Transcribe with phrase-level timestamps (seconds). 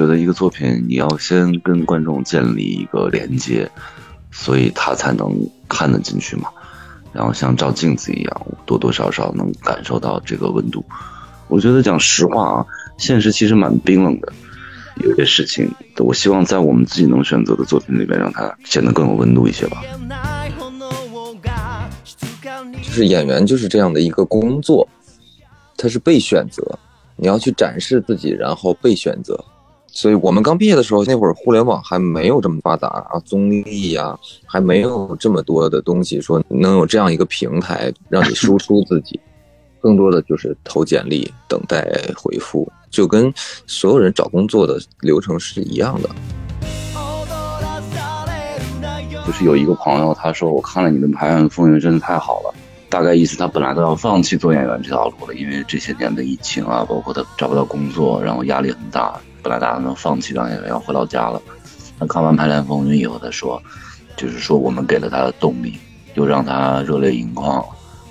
[0.00, 3.70] 觉得一个作品你要先跟观众建立一个连接，
[4.30, 5.30] 所以他才能
[5.68, 6.48] 看得进去嘛。
[7.12, 10.82] 然后像照镜子一样，多多少少能感受到这个温度。
[11.48, 12.66] 我觉得讲实话啊，
[12.96, 14.32] 现实其实蛮冰冷的。
[15.04, 19.82] 有些事情，我希望在我们自己能选择的作品里面，让它显得更有温度一些吧。
[22.82, 24.88] 就是演员就是这样的一个工作，
[25.76, 26.78] 他是被选择，
[27.16, 29.44] 你要去展示自己，然后被选择。
[29.92, 39.18] 所以我们刚毕业的时候，那会儿互联网还没有这么发达啊，综艺呀还没有这么多的东西，说能有这样一个平台让你输出自己，
[39.80, 41.84] 更多的就是投简历，等待
[42.16, 43.32] 回复，就跟
[43.66, 46.08] 所有人找工作的流程是一样的。
[49.26, 52.54] 就是有一个朋友，他说我看了你的《排案风云》，真的太好了。
[52.88, 59.20] 大概意思，他本来都要放弃做演员这条路了，因为这些年的疫情啊，包括他找不到工作，然后压力很大。
[59.42, 61.40] 本来打算放弃当演员，要回老家了。
[61.98, 63.62] 那看完《排练风云》以后，他说，
[64.16, 65.78] 就是说我们给了他的动力，
[66.14, 67.64] 又让他热泪盈眶，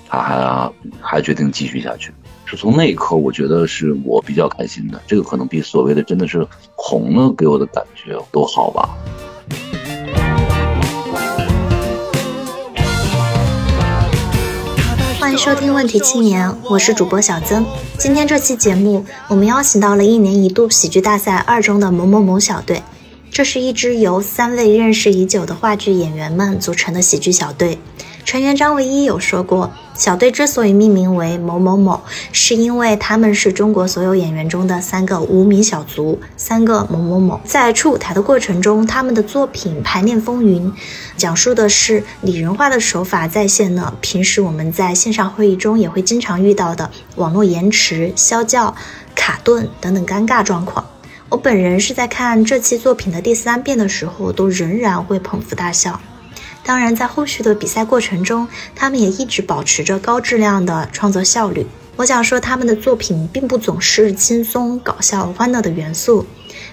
[0.08, 2.12] 他还还决定继续下去。
[2.44, 5.00] 是从那一刻，我觉得是我比较开心的。
[5.06, 8.88] 这个可能比所谓的真的是红了给我的感觉都好吧。
[15.30, 17.64] 迎收听《问题青年》，我是主播小曾。
[17.96, 22.82] 今天这期节目，我们邀请到了一年一度喜剧大赛二中的某某某小队。
[23.30, 27.78] 这是一支由三位认识已久的话剧演员们组成的喜剧小队。
[28.24, 32.00] 成员张唯一有说过，小队之所以命名为某某某，
[32.32, 37.40] 是因为他们是中国所有演员中的三个无名小卒，三个某某某。
[37.44, 40.70] 在出舞台的过程中，他们的作品《排练风云》
[41.16, 48.74] 讲述的是拟人化的手法再现了平时我们在线上会议中也会经常遇到的网络延迟、消叫、
[49.14, 50.84] 卡顿等等尴尬状况。
[51.28, 56.00] 我本人是在看这期作品的第三遍的时候，都仍然会捧腹大笑。
[56.70, 61.66] 当然，在后续的比赛过程中，他们也一直保持着高质量的创作效率。
[61.96, 66.24] 我想说，他们的作品并不总是轻松、搞笑、欢乐的元素。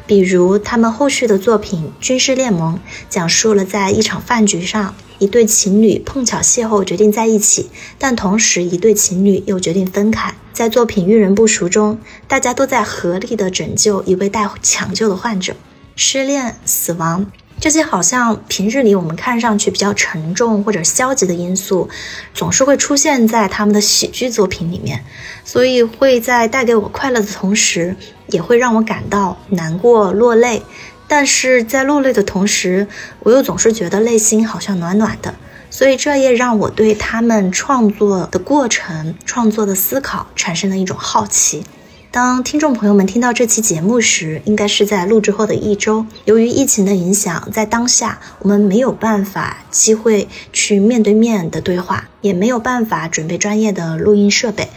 [0.05, 2.75] 比如，他们后续的作品《军事联盟》
[3.09, 10.31] 讲述了在一场饭局上，一对情侣碰巧邂逅，决定在一起，但同时一对情侣又决定分开。
[10.53, 11.97] 在作品《遇人不淑》中，
[12.27, 15.55] 大家都在合力的拯救一位待抢救的患者。
[15.95, 17.25] 失恋、死亡。
[17.59, 21.89] 这些好像平日里我们看上去比较沉重或者消极的因素，
[22.33, 25.03] 总是会出现在他们的喜剧作品里面，
[25.43, 27.95] 所以会在带给我快乐的同时，
[28.27, 30.61] 也会让我感到难过落泪。
[31.07, 32.87] 但是在落泪的同时，
[33.21, 35.33] 我又总是觉得内心好像暖暖的，
[35.69, 41.63] 所以这也让我对他们创作的过程、创作的思考产生了一种好奇。
[42.17, 46.07] 当听众朋友们听到这期节目时，应该是在录制后的一周。
[46.25, 54.69] 由于疫情的影响，在当下我们没有办法机会去面对面的对话，也没有办法准备专业的录音设备，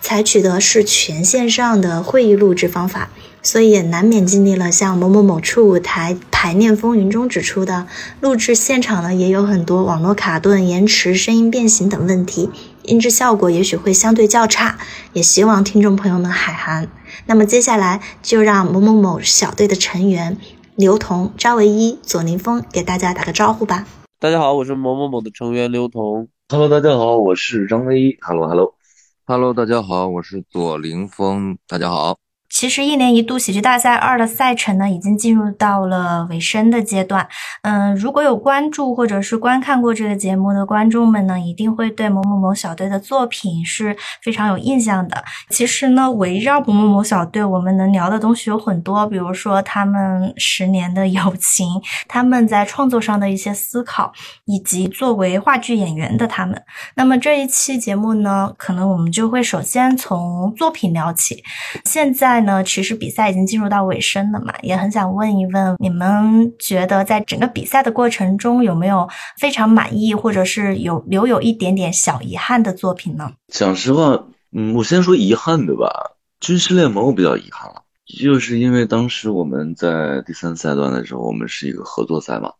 [0.00, 3.08] 采取的是全线上的会议录制方法，
[3.40, 7.86] 所以也难免经历了像某某某处舞台排练风云中指出的，
[8.20, 12.50] 录制现场呢也有很多网络卡顿、延迟、声音变形等问题。
[12.82, 14.78] 音质效果也许会相对较差，
[15.12, 16.90] 也希望听众朋友们海涵。
[17.26, 20.38] 那么接下来就让某某某小队的成员
[20.76, 23.86] 刘同、张唯一、左凌峰给大家打个招呼吧。
[24.18, 26.28] 大家好，我是某某某的成员刘同。
[26.48, 28.18] Hello，大家好，我是张唯一。
[28.20, 31.58] Hello，Hello，Hello，大家好，我是左凌峰。
[31.66, 32.18] 大家好。
[32.50, 37.26] 其实一年一度喜剧大赛二的赛程呢，已经进入到了尾声的阶段。
[37.62, 45.22] 嗯，如果有关注或者是观看过这个节目的观众们呢，一定会对某某某小队的作品是非常有印象的。
[45.48, 51.68] 其实呢，围绕某某某小队，我们能聊的东西有很多，比如说他们十年的友情，
[52.08, 54.12] 他们在创作上的一些思考，
[54.46, 56.60] 以及作为话剧演员的他们。
[56.96, 61.44] 那么这一期节目呢，可能我们就会首先从作品聊起。
[61.84, 62.39] 现在。
[62.40, 69.08] 呢，其实比赛已经进入到尾声了嘛，也很想问一问，你们觉得在整个比赛的过程中，有没有
[69.38, 73.32] 非常满意，或者是有留有一点点小遗憾的作品呢？
[73.48, 76.16] 讲实话，嗯，我先说遗憾的吧。
[76.40, 77.82] 军事联盟我比较遗憾了，
[78.18, 82.52] 就是因为当时我们在第三赛段的时候，我们是一个合作赛嘛，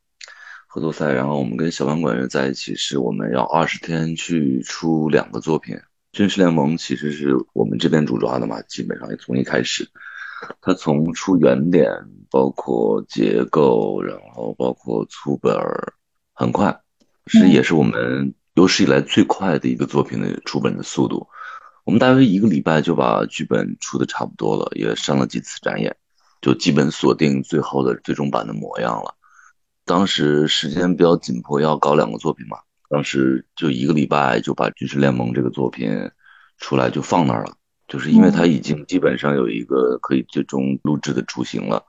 [0.69, 5.77] 合作赛，然后我们跟小班管乐在一起，是我们要二十天去出两个作品。
[6.13, 9.89] 军事联盟其实是我们这边主抓的嘛，基本上也从一开始，
[10.61, 11.91] 它从出原点，
[12.31, 15.93] 包括结构，然后包括出本儿，
[16.35, 16.81] 很快，
[17.27, 21.27] 是也是我们有史以来最快的一个作品的出本的速度。
[21.85, 25.97] 我们大约一个礼拜就把剧本出的差不多了，也上了几次展演。
[26.41, 29.15] 就基本锁定最后的最终版的模样了。
[29.85, 32.57] 当时时间比较紧迫，要搞两个作品嘛，
[32.91, 36.11] 当时就一个礼拜就把《军事联盟》这个作品
[36.59, 37.57] 出来就放那儿了，
[37.87, 41.85] 就是因为他已经基本上有一个可以最终录制的雏形了，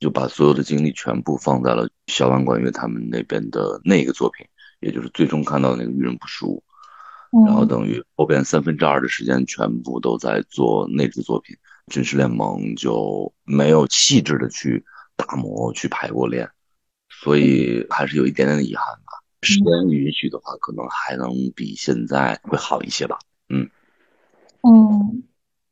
[0.00, 4.46] 就把所有的精力全部放在了小万管乐他们那边的那个作品，
[4.80, 6.62] 也就是最终看到那个《遇人不淑》。
[7.46, 11.54] 然后等于后边三分之二的时间全部都在做那支作品，
[11.92, 14.82] 《军事联盟》就没有细致的去
[15.14, 16.48] 打磨、去排过练，
[17.10, 19.07] 所以还是有一点点的遗憾吧。
[19.42, 23.18] 时间允许的话，可能还能比现在会好一些吧。
[23.48, 23.68] 嗯
[24.62, 25.22] 嗯，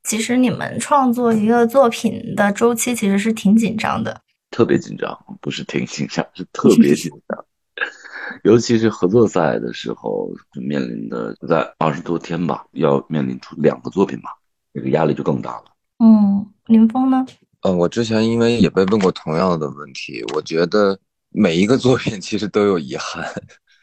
[0.04, 4.20] 其实你们创作一个作品的周期其实是挺紧张的，
[4.50, 7.44] 特别紧张，不是挺紧张，是特别紧张。
[8.42, 10.30] 尤其是合作赛的时候，
[10.60, 14.30] 面临的在二十多天吧，要面临出两个作品吧，
[14.72, 15.64] 这个压力就更大了。
[15.98, 17.26] 嗯，林峰呢？
[17.62, 20.98] 呃，我之前因为也被问过同样的问题，我觉得
[21.38, 23.30] 每一个作品其实都有遗憾。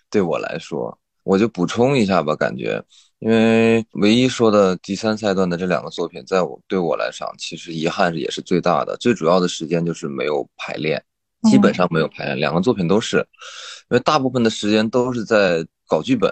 [0.10, 2.84] 对我来说，我就补充一下吧，感觉，
[3.20, 8.98] 因为唯一说的第三赛段的这两个作品，在我对我来讲，其实遗憾也是最大的。
[8.98, 11.04] 最主要的时间就是没有排练。
[11.52, 16.32] 基本上没有排练，两个作品都是，因为大部分的时间都是在搞剧本，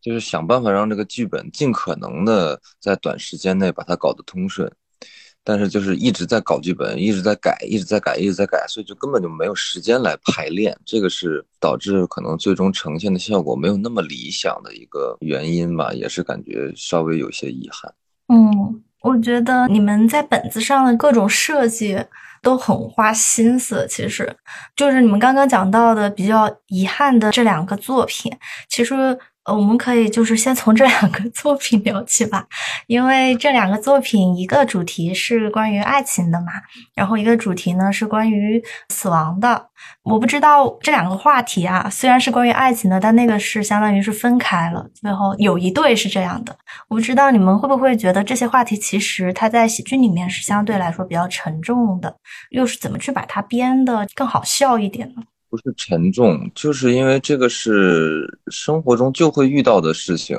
[0.00, 4.72] 就是想办法让这个剧本尽可能的在短时间内把它搞得通顺，
[5.42, 17.92] 但是就是一直在搞剧本，一直在改，一直在改，一直在改，所以就根本就没有时间来排练，这个是导致可能最终呈现的效果没有那么理想的一个原因吧，也是感觉稍微有些遗憾。
[18.28, 22.04] 嗯，我觉得你们在本子上的各种设计。
[22.42, 24.34] 都很花心思，其实
[24.74, 28.32] 就是你们刚刚讲到的比较遗憾的这两个作品，
[28.70, 29.18] 其实。
[29.52, 32.46] 我们可以就是先从这两个 作品聊起吧，
[32.86, 36.46] 因为这两个作品，一个主题是关于爱情的嘛，
[36.94, 39.68] 然后一个主题呢是关于死亡的。
[40.02, 44.86] 我不知道这两个话题啊，虽然是关于爱情的，但那个是相当于是分开了。
[44.94, 46.54] 最后有一对是这样的，
[46.88, 52.14] 我不知道你们会不会觉得这些话题其实它在喜剧里面是相对来说比较沉重的，
[52.50, 55.22] 又是怎么去把它编的更好笑一点呢？
[55.50, 60.38] 不是沉重，就是因为这个是生活中就会遇到的事情。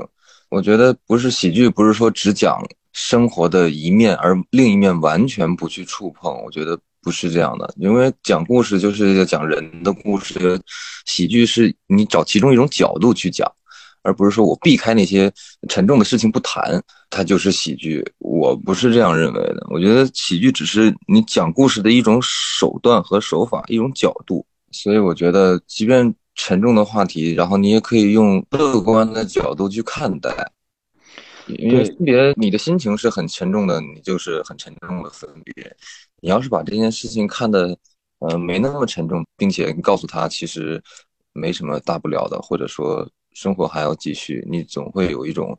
[0.50, 6.34] 我觉得不是喜剧，不是说只讲生活的一面，而另一面完全不去触碰。
[6.44, 10.58] 我觉得不是这样的，因为讲故事就是要讲人的故事，
[11.06, 13.50] 喜剧是你找其中一种角度去讲，
[14.04, 15.30] 而不是说我避开那些
[15.68, 18.02] 沉重的事情不谈，它就是喜剧。
[18.20, 19.68] 我不是这样认为的。
[19.70, 24.46] 我觉得喜剧只是你讲故事的一种手段和手法，一种角度。
[24.72, 30.52] 所以我觉得，即便沉重的话题，然后你也可以用乐观的角度去看待。
[31.48, 35.76] 因为分别，你的心情是很沉重的，你就是很沉重的分别。
[36.22, 37.78] 你要是把这件事情看的，
[38.20, 40.82] 呃，没那么沉重，并且告诉他其实
[41.34, 45.58] 没什么大不了的，或者说生活还要继续，你总会有一种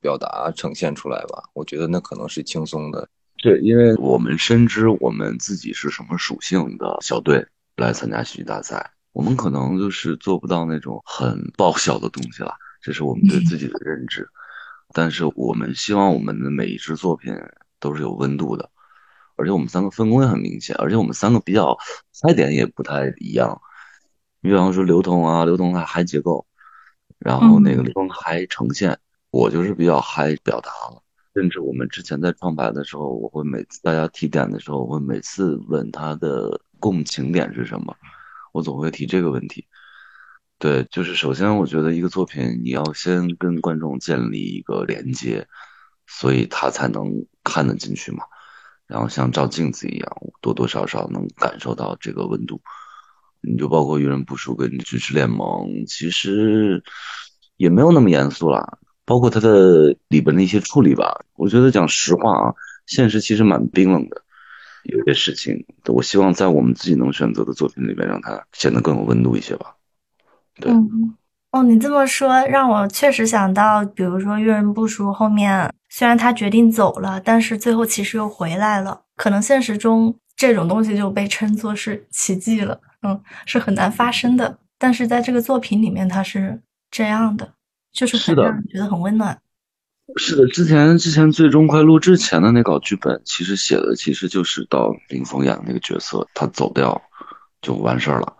[0.00, 1.42] 表达呈现出来吧？
[1.52, 3.06] 我觉得那可能是轻松的。
[3.42, 7.44] 对，因为我们深知我们自己是什么属性的小队。
[7.76, 14.28] 来参加喜剧大赛，我们可能就是做不到那种很爆笑的东西了，这是我们对自己的认知。
[14.92, 17.34] 但是我们希望我们的每一支作品
[17.80, 18.70] 都是有温度的，
[19.34, 21.76] 而且我们三个分工也很明显，而且我们三个比较
[22.22, 23.60] 嗨点也不太一样。
[24.40, 26.46] 你比方说刘同啊，刘同他嗨结构，
[27.18, 28.96] 然后那个刘同嗨呈现，
[29.30, 31.02] 我就是比较嗨表达了。
[31.34, 36.60] 甚至我们之前在创牌的时候，我会每次大家提点的时候，我会每次问他的。
[36.78, 37.96] 共情点是什么？
[38.52, 39.66] 我总会提这个问题。
[40.58, 45.46] 对，就是首先，我觉得一个作品你要先跟观众建立一个连接，
[46.06, 48.24] 所以他才能看得进去嘛。
[48.86, 52.60] 然后像照镜子一样，多多少少能感受到这个温度。
[53.40, 56.82] 你就包括《遇人不淑》跟《军事联盟》，其实
[57.56, 58.78] 也没有那么严肃啦。
[59.04, 62.54] 包括它的里边的一些处理吧，我觉得讲实话啊，
[62.86, 64.23] 现实其实蛮冰冷的。
[64.84, 69.74] 有些事情，我希望在我们自己能选择的作品里面，让它显得更有温度一些吧。
[70.56, 70.72] 对，
[71.50, 79.02] 哦，你这么说让我确实想到，比如说《阅人不淑》后面，虽然他决定走了，但是最后其实又回来了。
[79.16, 84.58] 可能现实中这种东西就被称作是奇迹了，嗯，是很难发生的。
[84.78, 86.60] 但是在这个作品里面，它是
[86.90, 87.54] 这样的，
[87.92, 89.38] 就是很让人觉得很温暖。
[90.16, 97.00] 是的，之前之前最终快录之前的那稿剧本，其实写的其实就是到林峰演的那个角色，他走掉
[97.62, 98.34] 就完事儿了，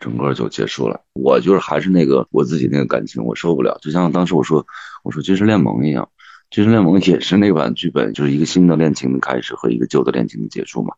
[0.00, 1.00] 整个就结束了。
[1.12, 3.78] 我就是还是那个我自己那个感情，我受不了。
[3.82, 4.66] 就像当时我说
[5.04, 6.08] 我说军事联盟一样，
[6.50, 10.94] 军事联盟也是那版剧本，就是一个新的恋情的开始和一个旧的恋情的结束嘛。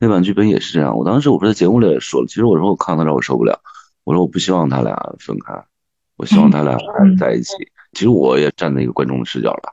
[0.00, 0.96] 那版剧本也是这样。
[0.96, 3.60] 我当时我不是在节目里也说了，其实我说我看到这我受不了，
[4.04, 5.52] 我说我不希望他俩分开，
[6.16, 7.52] 我希望他俩还在一起。
[7.92, 9.72] 其实我也站在一个观众的视角吧，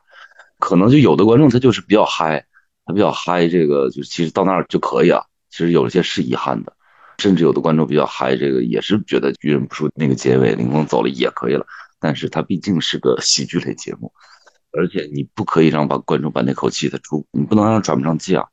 [0.59, 2.45] 可能就有的观众他就是比较嗨，
[2.85, 5.27] 他比较嗨，这个就其实到那儿就可以了。
[5.49, 6.73] 其实有些是遗憾的，
[7.17, 11.65] 甚至有的观众比较嗨，这个也是觉得遇人不淑那个结尾林峰走了也可以了。
[11.99, 14.11] 但是他毕竟是个喜剧类节目，
[14.71, 18.45] 而且你不可以让把观众把那口气他出，你不能让喘不上气啊。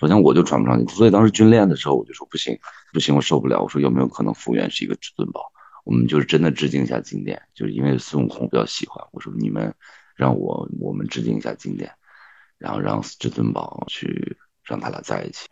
[0.00, 2.58] 首先我就喘不上气，所以当时军练的时候我就说不行
[2.92, 3.62] 不行，我受不了。
[3.62, 5.51] 我说有没有可能复原是一个至尊宝？
[5.84, 9.04] 我们就是真的致敬一下经典，就是因为孙悟空比较喜欢。
[9.12, 9.74] 我说你们
[10.16, 11.90] 让我我们致敬一下经典，
[12.58, 15.48] 然后让至尊宝去让他俩在一起。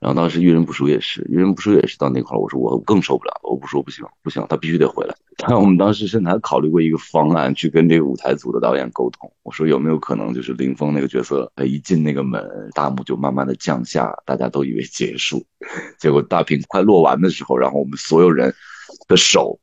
[0.00, 5.14] 然后当时遇人不淑也是，遇人不淑也是到那块儿，我说我更受不了了，我不说不行不行，他必须得回来。
[5.42, 12.40] 然后我们当时甚至还考虑过一个方案，去跟这个舞台组的导演沟通，我说有没有可能就是林峰那个角色，他一进那个门，
[12.74, 15.44] 大幕就慢慢的降下，大家都以为结束，
[15.98, 18.54] 结果大屏快落完的时候，然后我们所有人
[19.08, 19.58] 的手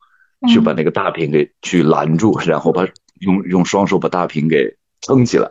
[0.48, 2.88] 去把那个大屏给去拦住，然后把
[3.22, 5.50] 用用双手把大屏给撑起来，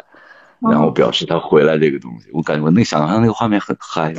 [0.61, 2.29] 然后表示他回来这个东西。
[2.33, 4.15] 我感觉我那想象那个画面很嗨。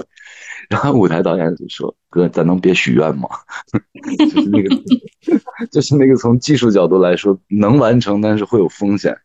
[0.68, 3.30] 然后舞台导演就说：“哥，咱能别许愿吗？
[4.18, 4.76] 就是那个，
[5.70, 9.16] 就是那个从技术角度来说能完成，但是会有风险。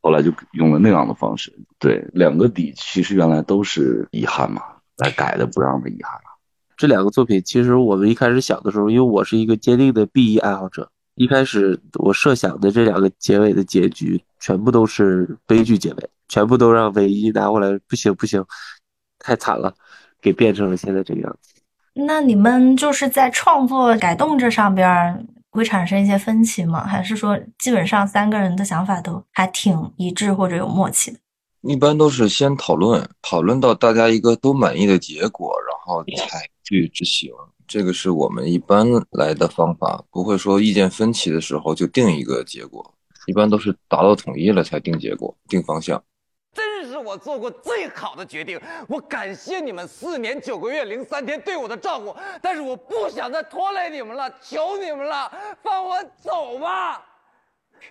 [0.00, 1.52] 后来就用了那样的方式。
[1.80, 4.62] 对，两个底其实原来都是遗憾嘛，
[4.98, 6.35] 来改的不让的遗憾了。
[6.76, 18.44] 这两个作品其实我们一开始想的时候，因为我是一个坚定的 B E 爱好者，一开始我设想的这两个结尾的结局全部都是悲剧结尾，全部都让唯一拿过来，不行不行，
[19.18, 19.74] 太惨了。”
[20.18, 21.52] 给变成了现在这个样子。
[21.92, 26.84] 那你们就是在创作改动这上边会产生一些分歧吗？
[26.84, 31.18] 还是说基本上三个人的想法都还挺一致或者有默契的？
[31.60, 37.32] 一般都是先讨论，讨论到大家一个都满意的结果，然后才去执行。
[37.66, 42.94] 这个是我们一般来的方法，不会说意见分歧的时候就定一个结果，
[43.26, 46.02] 一般都是达到统一了才定结果、定方向。
[46.52, 48.58] 真是我做过最好的决定，
[48.88, 55.30] 我感谢你们四年九个月零三天对我的照顾，但是我不想再拖累你们了，求你们了，
[55.62, 57.04] 放我走吧。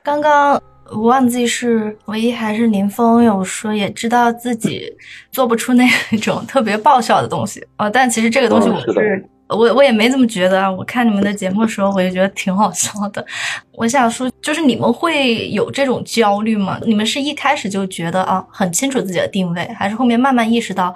[0.04, 0.62] 刚刚
[0.92, 4.92] 我忘记是唯一还是林峰有说，也知道自己
[5.32, 5.88] 做不出那
[6.22, 9.25] 种特别爆笑的东西哦， 但其实这个东西我是。
[9.48, 10.72] 我我也没怎么觉得啊！
[10.72, 13.24] 我看你们的节目的时候，我就觉得挺好笑的。
[13.78, 16.80] 我想说，就是你们会有这种焦虑吗？
[16.84, 20.96] 你们是一开始就觉得啊，很清楚自己的定位，还是后面慢慢意识到？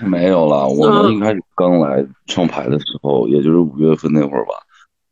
[0.00, 4.54] 没有了，我们一开始刚来创牌的时候，也就是五月份那会儿吧，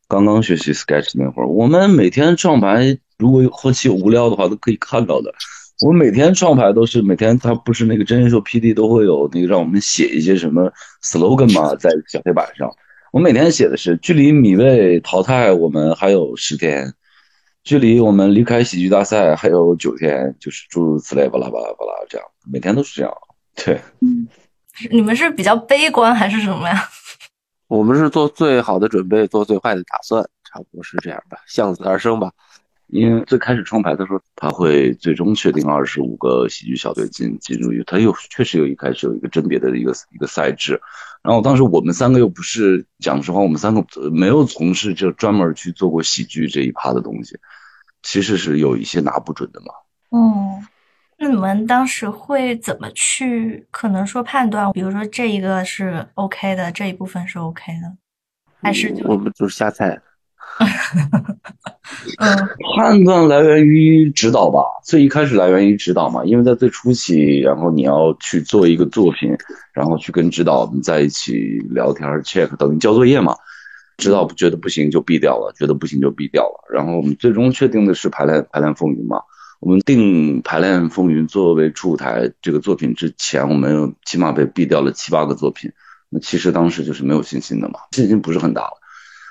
[0.08, 5.32] 刚刚学习 Sketch 那会儿，我们每天创牌，如果后期有无聊的话，都可以看到的。
[5.84, 11.74] 我们每天创牌都是每天，他不是那个真人秀 PD 都会有那个让我们写一些什么 slogan 嘛？
[11.76, 12.70] 在小黑板上，
[13.12, 16.92] 我每天写的是距离米未淘汰我们还有十天，
[17.64, 23.12] 距离我们离开喜剧大赛还有九天，就是诸如此类，巴拉巴拉巴拉这样，每天都是这样。
[23.56, 24.28] 对，嗯，
[24.92, 26.88] 你们是比较悲观还是什么呀？
[27.66, 32.30] 我们是做最好的准备，做最坏的打算，差不多是这样吧，向死而生吧。
[32.94, 40.80] 因为最开始创牌的时候，他会最终确定二十五个喜剧小队进进入，他又确实有一开始有一个甄别的一个一个赛制，
[41.20, 47.36] 然后当时我们三个又不是讲实话，我们三个没有从事就专门去做过喜剧这一趴的东西，
[48.04, 49.66] 其实是有一些拿不准的嘛。
[50.12, 50.64] 嗯，
[51.18, 54.70] 那你们当时会怎么去可能说判断？
[54.70, 57.92] 比如说这一个是 OK 的，这一部分是 OK 的，
[58.62, 60.00] 还是我们就是瞎猜？
[62.76, 69.36] 判断来源于指导吧，最一开始来源于指导嘛，因为在最初期，然后你要去做一个作品，
[69.72, 73.36] 然后去跟指导们在一起聊天，check 等于交作业嘛。
[73.96, 76.64] 指导觉得不行就毙掉了，觉得不行就毙掉了。
[76.72, 79.20] 然后我们最终确定的是排练排练风云嘛。
[79.60, 85.70] 我们定排练风云作为出舞台这个作品之前，我们起码被毙掉了七八个作品。
[86.10, 88.76] 那其实当时就是没有信心的嘛，信心不是很大了。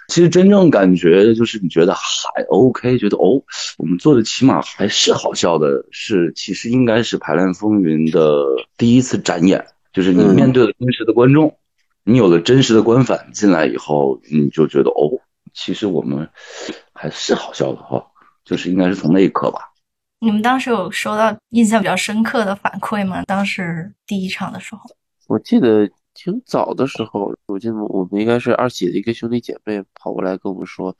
[0.10, 3.42] 其实真正感觉就是你觉得还 OK，觉得哦，
[3.78, 5.86] 我们做的起码还是好笑的。
[5.92, 8.46] 是其实应该是《排练风云》的
[8.78, 11.58] 第一次展演，就是你面对了真实的观众，
[12.04, 15.10] 你有了真实的观反进来以后，你就觉得哦，
[15.54, 16.30] 其实我们
[16.94, 18.06] 还是好笑的哈。
[18.44, 19.60] 就是应该是从那一刻吧。
[20.20, 23.24] 你们当时有收到印象比较深刻的反馈吗？
[23.26, 24.82] 当时第一场的时候，
[25.28, 25.90] 我记得。
[26.24, 30.96] 挺早的时候，我记得我们应该是二喜的一个兄弟姐妹跑过来跟我们说，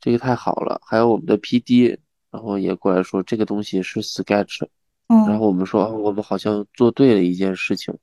[0.00, 0.80] 这个太好了。
[0.82, 1.98] 还有我们的 PD，
[2.30, 4.66] 然后也过来说这个东西是 sketch。
[5.08, 7.94] 然后我们说，我们好像做对了一件事情。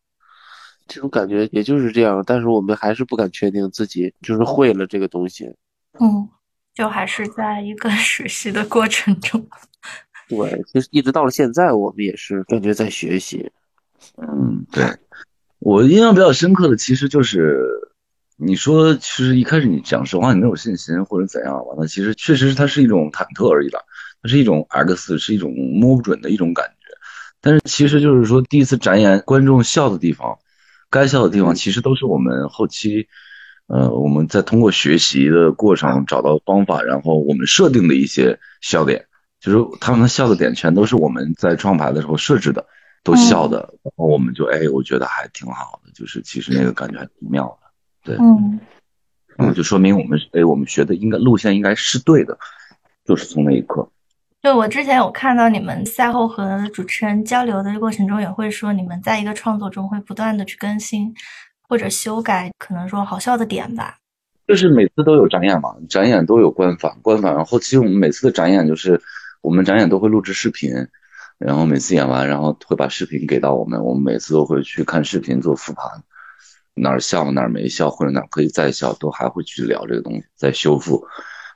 [0.85, 5.45] 这种感觉也就是这样，但是我们还是不敢确定自己就是会了这个东西。
[5.99, 6.29] 嗯，
[6.73, 9.43] 就还是在一个 学习的过程中。
[10.29, 13.51] 对，其实一直到了现在，我们也是感觉在学习。
[14.17, 14.83] 嗯，对，
[15.65, 17.65] 我印象比较深刻的其实就是，
[18.35, 23.79] 你说其实一开始你讲实话你没有信心或者怎样吧，那其实确实它是一种忐忑而已了，
[24.21, 26.73] 它是一种 X，是一种摸不准的一种感觉。
[27.39, 30.37] 但是其实就是说第一次展演观众笑的地方，
[30.89, 33.07] 该笑的地方，其实都是我们后期，
[33.67, 39.05] 呃，我们在通过学习的过程找到方法，然后我们设定的一些笑点，
[39.39, 42.65] 就是他们的笑的点全都是我们在创牌的时候设置的。
[43.03, 48.59] 都笑的，然后我们就哎，我觉得还挺好的，就是其实那个感觉还挺妙的，对，嗯，
[49.35, 52.37] 然后就说明我们哎，我们学的应该路线应该是对的，
[53.03, 53.85] 就是从那一刻。
[54.41, 61.13] 对，我之前有看到你们赛后和主持人交流的过程中，也会说你们在一个创作中会不断的去更新
[61.67, 63.97] 或者修改，可能说好笑的点吧。
[64.47, 69.01] 就是每次都有展演嘛，展演都有官方，官反后期我们每次的展演就是
[69.41, 70.71] 我们展演都会录制视频。
[71.45, 75.83] 然后每次演完，然后会把视频给到我们，我们每次都会去看视频做复盘，
[76.73, 81.05] 哪儿笑哪儿没笑，或者哪儿可以再笑，都还会去聊这个东西，再修复。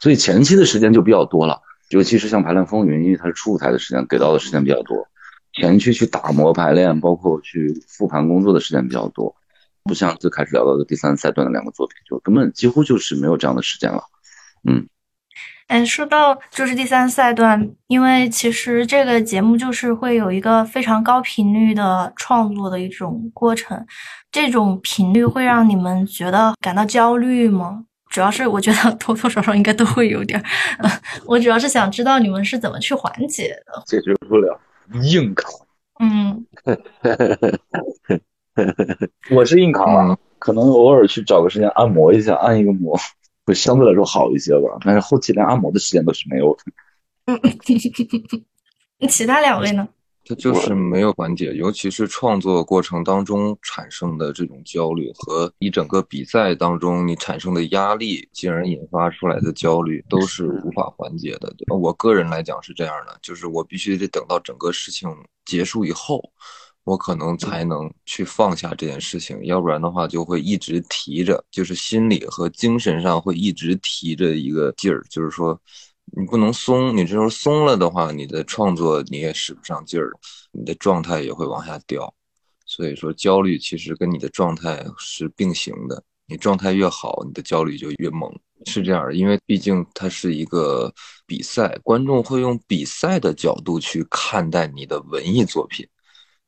[0.02, 5.08] 所以前期的时间就比较多了，尤其是像《排练风云》，因为它是初舞台的时间，给到的时间比较多。
[5.54, 9.34] 前期去打磨排练，包括去复盘工作的时间比较多，
[9.84, 14.04] 不像最开始聊到的第三赛段的两个作品，就根本几乎就是没有这样的时间了。
[14.68, 14.86] 嗯。
[15.68, 23.86] 哎，说到就是第三赛段，因为其实这个节目就是会有一个非常高频率的创作的一种过程，
[24.32, 27.84] 这种频率会让你们觉得感到焦虑吗？
[28.10, 30.42] 主要是我觉得多多少少应该都会有点，
[31.28, 33.84] 我主要是想知道你们是怎么去缓解的。
[33.86, 34.58] 解决不了，
[35.04, 35.52] 硬扛。
[36.00, 36.46] 嗯，
[39.36, 42.98] 我是硬扛啊，可能偶尔去找个时间按摩一下，按一个摩。
[43.48, 46.64] 会相对来说好一些吧，但是后期连按摩的时间都是没有的。
[47.26, 47.40] 嗯，
[49.08, 49.88] 其他两位呢？
[50.30, 61.56] 它就是没有缓解，尤其是创作过程当中产生的这种焦虑和一整个比赛当中你产生的压力，进而引发出来的焦虑，都是无法缓解的。
[61.74, 65.10] 我个人来讲是这样的，就是我必须得等到整个事情
[65.46, 66.22] 结束以后。
[66.88, 75.60] 我可能才能去放下这件事情，要不然的话就会一直提着，就是心理和精神上会一直提着一个劲儿，就是说
[76.06, 80.14] 你不能松，你这时候松了的话，你的创作你也使不上劲儿，
[80.54, 82.12] 你的状态也会往下掉。
[82.66, 88.34] 所以说焦虑其实跟你的状态是并行的，你状态越好，你的焦虑就越猛，
[88.66, 89.14] 是这样的。
[89.14, 90.90] 因为毕竟它是一个
[91.26, 95.86] 比赛，观众会用比赛的角度去看待你的文艺作品。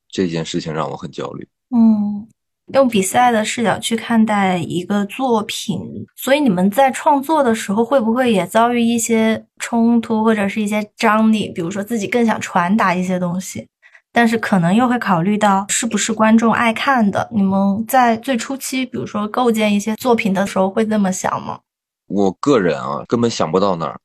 [0.09, 1.47] 这件事情让我很焦虑。
[1.75, 2.27] 嗯，
[2.73, 5.79] 用比赛的视角去看待一个作品，
[6.15, 11.49] 所以你们在创作的时候会不会也遭遇一些冲突或者是一些张力？
[11.49, 13.67] 比如说自己更想传达一些东西，
[14.11, 17.29] 但是可能又会考虑到是不是观众爱看的。
[17.31, 21.59] 你们在最初期，比如说构建一些作品的时候，会这么想吗？
[22.07, 23.99] 我个人啊，根本想不到那儿，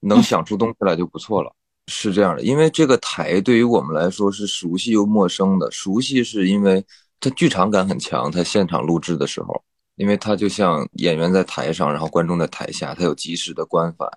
[0.00, 1.52] 能想出东西来就不错了。
[1.86, 5.70] 是这样的，因为这个台对于我们来说是熟悉又陌生的。
[5.70, 6.84] 熟悉是因为
[7.18, 9.62] 它剧场感很强，它现场录制的时候，
[9.96, 14.08] 因为它就像演员在台上，然后观众在台下，它有及时的观反，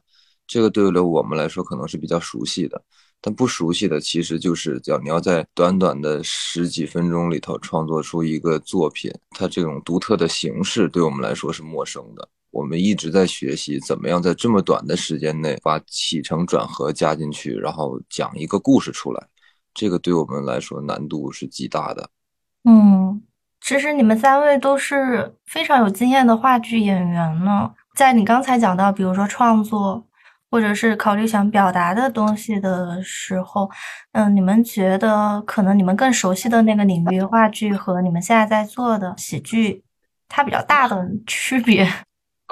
[0.46, 2.82] 这个对于我们来说可能是比较熟悉的。
[3.26, 12.28] 但不熟悉的其实就是叫你要在短短的十几分钟里头创作出一个作品，它这种独特的形式对我们来说是陌生的。
[12.54, 19.24] 我们一直在学习怎么样在这么短的时间内把起承转合加进去，然后讲一个故事出来，
[19.74, 22.08] 这个对我们来说难度是极大的。
[22.66, 23.24] 嗯，
[23.60, 27.72] 其实你们三位都是非常有经验的话剧演员呢。
[27.96, 30.06] 在你刚才讲到，比如说创作，
[30.52, 33.68] 或者是考虑想表达的东西的时候，
[34.12, 39.84] 嗯，你们觉得可能你们更熟悉的那个领域话剧和你们现在在做的喜剧，
[40.30, 41.92] 它比较大的区别？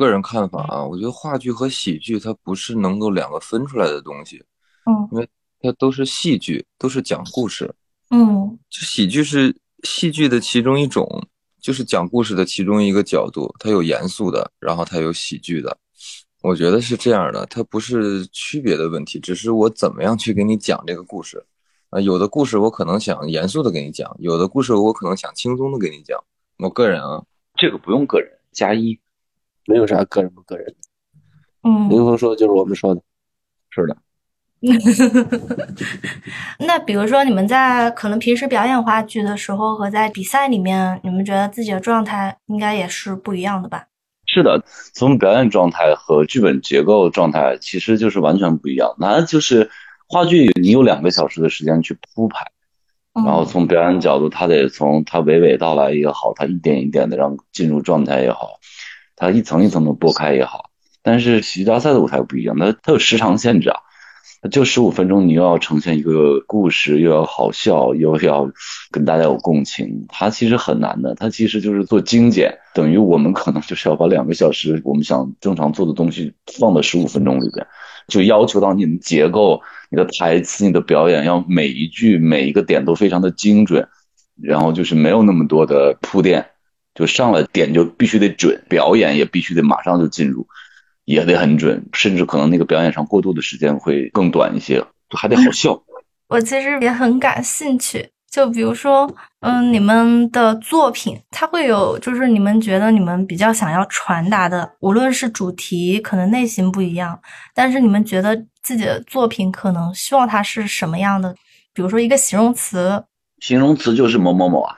[0.01, 4.43] 个人看法啊，我觉得话剧和喜剧它不是能够两个分出来的东西，
[4.87, 5.29] 嗯，因为
[5.61, 7.71] 它都是戏剧，都是讲故事，
[8.09, 11.07] 嗯，就喜剧是戏剧的其中一种，
[11.61, 15.77] 就是讲故事的其中一个角度，它有严肃的，然后它有喜剧的，
[16.41, 21.45] 我觉得是这样的，它不是区别的问题，只是我怎么样去给你讲这个故事。
[21.91, 26.17] 啊，有的故事我可能想严肃的给你讲，有的故事我可能想轻松的给你讲，
[26.57, 27.21] 我个人啊，
[27.55, 28.97] 这个不用个人加一。
[29.71, 30.75] 没有啥个人不个人，
[31.63, 33.01] 嗯，林峰说的就是我们说的，
[33.69, 33.95] 是的，
[36.59, 43.85] 那比如说，你们在可能平时表演话剧的时候和在比赛里面，你们觉得自己的状态应该也是不一样的吧？
[44.27, 44.61] 是的，
[44.93, 48.93] 从表演状态和剧本结构状态其实就是完全不一样。
[48.99, 49.69] 那就是
[50.07, 52.45] 话剧，你有两个小时的时间去铺排，
[53.13, 58.59] 然后从表演角度，他得从他娓娓道来也好，他一点一点的让进入状态也好，
[59.21, 60.71] 它一层一层的拨开也好。
[61.03, 63.79] 但是喜剧大赛的舞台不一样，它它有时长限制啊。
[64.49, 68.49] 就十五分钟，你又要呈现一个故事，又要好笑，又要
[68.89, 71.13] 跟大家有共情，它其实很难的。
[71.13, 77.67] 它其实就是做精简，等于我们可能就是要把两个小时我们想正常做的东西放到十五分钟里边，
[78.07, 83.87] 就要求到你的结构、你的台词、你的表演，要每一句每一个点都非常的精准，
[84.41, 86.47] 然后就是没有那么多的铺垫，
[86.95, 90.47] 就上了点就必须得准，表演也必须得马上就进入。
[91.05, 95.81] 也得很准，甚至可能那个表演上过渡的时间会更短一些，还得好笑。
[96.29, 107.19] 我其实也很感兴趣，就比如说，嗯，你们的作品它会有，就是你们觉得你们比较想要传达的，无论是主题可能类型不一样，
[107.55, 111.35] 但是你们觉得自己的作品可能希望它是什么样的？
[111.73, 113.03] 比如说一个形容词，
[113.39, 114.77] 形容词就是某某某啊，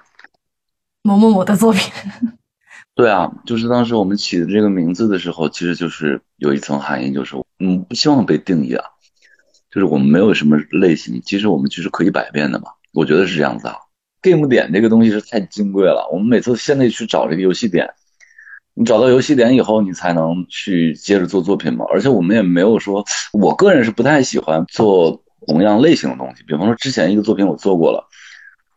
[1.03, 1.91] 某某某的作品。
[2.95, 8.85] 对啊，就是当时我们起的这个名字的时候，其实就是有一层含义，就是嗯，不希望被定义啊，
[9.71, 12.67] 就是我们没有什么类型，其实我们就是可以百变的嘛。
[12.93, 13.75] 我觉得是这样子啊。
[14.21, 17.89] game 点这个东西是太金贵了，我们每次先得去找这个游戏点，
[18.75, 21.83] 你找到游戏点以后，你才能去接着做作品嘛。
[21.91, 28.07] 而且我们也没有说，我个人是不太喜欢做同样类型的东西，比方说之前一个作品我做过了。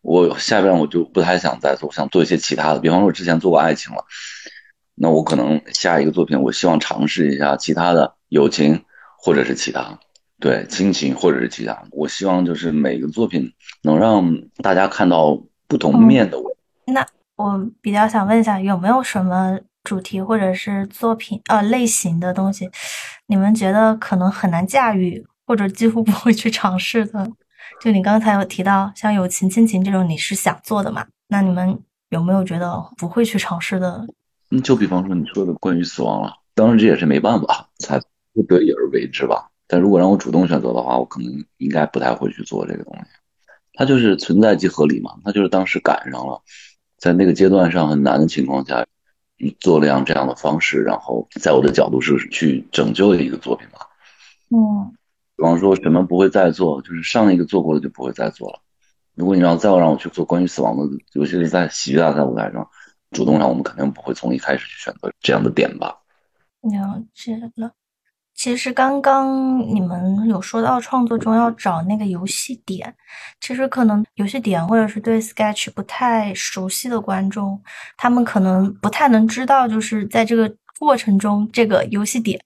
[0.07, 2.79] 我下边我就不太想再做，想做一些其他的。
[2.79, 4.05] 比方说，我之前做过爱情了，
[4.95, 8.85] 那我可能下一个作品，我希望尝试一下其他的友情，
[9.19, 9.99] 或者是其他，
[10.38, 11.77] 对亲情或者是其他。
[11.90, 16.57] 我希望就是每个作品能让大家看到不同面的我。
[16.87, 22.71] 那我比较想问一下，有没有什么主题或者是作品呃类型的东西，
[23.27, 27.29] 你们觉得可能很难驾驭，或者几乎不会去尝试的？
[27.81, 31.07] 就你刚才有提到像友情、亲情这种，你是想做的嘛？
[31.29, 34.07] 那你们有没有觉得不会去尝试的？
[34.50, 38.00] 嗯，就比方说你说的关于死亡了，当然这也是没办法，才
[38.33, 39.48] 不得已而为之吧。
[39.66, 43.02] 但如果让我主动选择的话，我可能应该不太会去做这个东西。
[43.74, 46.40] 它就是存在即合理嘛，它就是当时赶上了，
[46.96, 48.87] 在那个阶段上很难的情况下，
[49.37, 53.81] 你做了样这样的方式，然后在我的角度是去拯救一个作品嘛。
[54.57, 54.94] 嗯。
[55.37, 58.61] 比方说什么不会再做，就是上一个做过的就不会再做了。
[59.14, 62.68] 如果你让再让我去做关于死亡的，尤其是在喜剧大赛舞台上，
[63.11, 65.96] 主动上我们肯定不会从一开始去选择这样的点吧。
[66.62, 67.72] 了解了。
[68.35, 72.94] 其实刚刚你们有说到创作中要找那个游戏点，
[73.40, 77.59] 其实可能游戏点或者是对 Sketch 不太熟悉的观众，
[77.96, 82.38] 他们可能不太能知道，就是在这个过程中这个游戏点。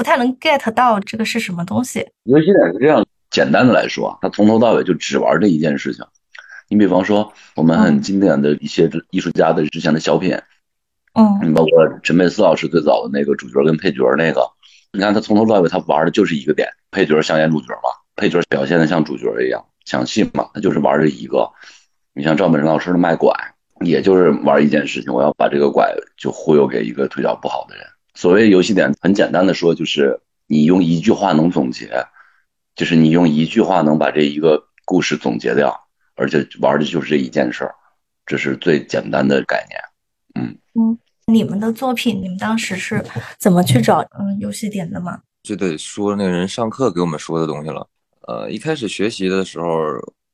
[0.00, 2.08] 不太能 get 到这个是什么东西。
[2.22, 6.02] 游戏点是这样，简单的来说，他从头到尾就只玩这一件事情。
[6.70, 10.34] 你比方说，我们很经典的一些艺术家的之前的小品，
[11.12, 14.40] 嗯，你包括陈佩斯老师最早的那个主角跟配角那个，
[14.90, 21.46] 你看他从头到尾他玩的就是一个点，配角想演主角嘛，配角表现的像主角一样抢戏嘛，他就是玩这一个。
[22.14, 23.30] 你像赵本山老师的卖拐，
[23.84, 27.84] 也就是玩一件事情，我要把这个拐就忽悠给一个腿脚不好的人。
[28.14, 31.88] 所谓游戏点，很简单的说，就是你用一句话能总结，
[32.74, 35.74] 就是你用一句话能把这一个故事总结掉，
[36.14, 37.74] 而且玩的就是这一件事儿，
[38.26, 39.80] 这是最简单的概念。
[40.34, 43.04] 嗯嗯，你们的作品，你们当时是
[43.38, 45.20] 怎么去找嗯游戏点的吗？
[45.42, 47.86] 就得说那个人上课给我们说的东西了。
[48.28, 49.66] 呃，一开始学习的时候，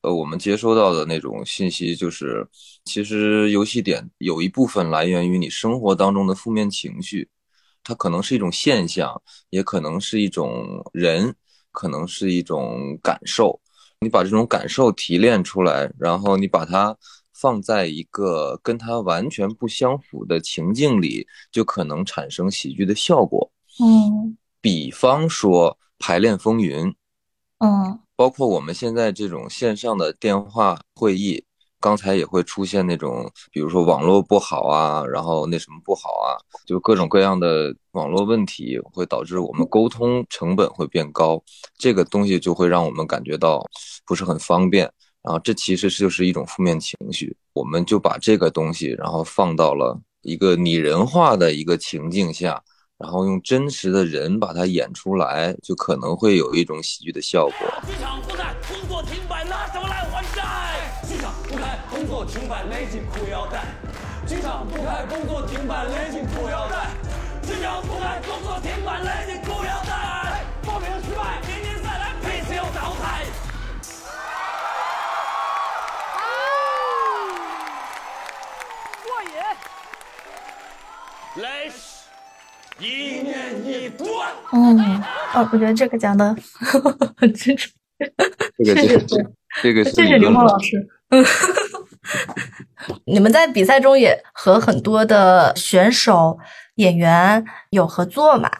[0.02, 2.46] 呃，我们接收到的那种信息就是，
[2.84, 7.28] 其实游戏点有一部分来源于你生活当中的负面情绪。
[7.86, 11.32] 它可能是一种现象，也可能是一种人，
[11.70, 13.60] 可能是一种感受。
[14.00, 16.96] 你把这种感受提炼出来，然后你把它
[17.32, 23.48] 放在一个跟它完全不相符的情境里，就可能产生喜剧的效果。
[23.78, 26.92] 嗯，比方说排练风云，
[27.58, 31.44] 嗯，包括我们现在这种线上的电话会议。
[31.86, 36.34] 刚才也会出现那种，比如说网络不好啊，然后那什么不好啊，
[36.66, 41.40] 就各种各样的网络问题，会导致我们沟通成本会变高，
[41.78, 43.64] 这个东西就会让我们感觉到
[44.04, 44.92] 不是很方便。
[45.22, 52.60] 然后这其实就是一种负面情绪，我们就把这个东西，然后放到了一个拟人化的一个情境下，
[52.98, 57.54] 然后用真实的人把它演出来，就可能会有一种喜剧的效果。
[62.36, 63.64] 停摆，勒紧裤腰带。
[64.26, 66.90] 剧场不开，工作停摆，勒紧裤腰带。
[67.42, 70.44] 剧场不开，工作停摆，勒紧裤腰带。
[70.66, 73.24] 报名失败，明年再来，PCU 淘汰。
[79.02, 79.30] 过瘾。
[81.42, 81.72] 来，
[82.78, 84.04] 一年一度。
[84.52, 86.36] 嗯，哦，我觉得这个讲的
[87.16, 87.70] 很清楚。
[88.62, 89.06] 这个是
[89.62, 90.86] 这个是谢谢刘梦老师。
[93.04, 96.38] 你们在比赛中也和很多的选手、
[96.76, 98.50] 演员有合作嘛？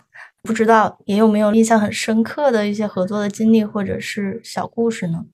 [0.43, 5.25] 不知道也有没有印象很深刻的一些合作的经历或者是小故事呢？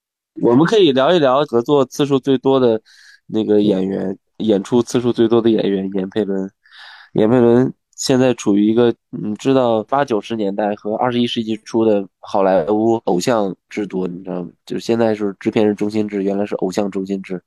[0.40, 2.80] 我们可以聊一聊合作次数最多的
[3.26, 6.50] 那个演员，演出次数最多的演员闫佩伦。
[7.12, 14.48] 闫佩伦现在处于一个你知道八九十年代和二十一世纪初的好莱坞偶像制度，你知道吗？
[14.64, 17.42] 就是现在是制片人中心制，原来是偶像中心制。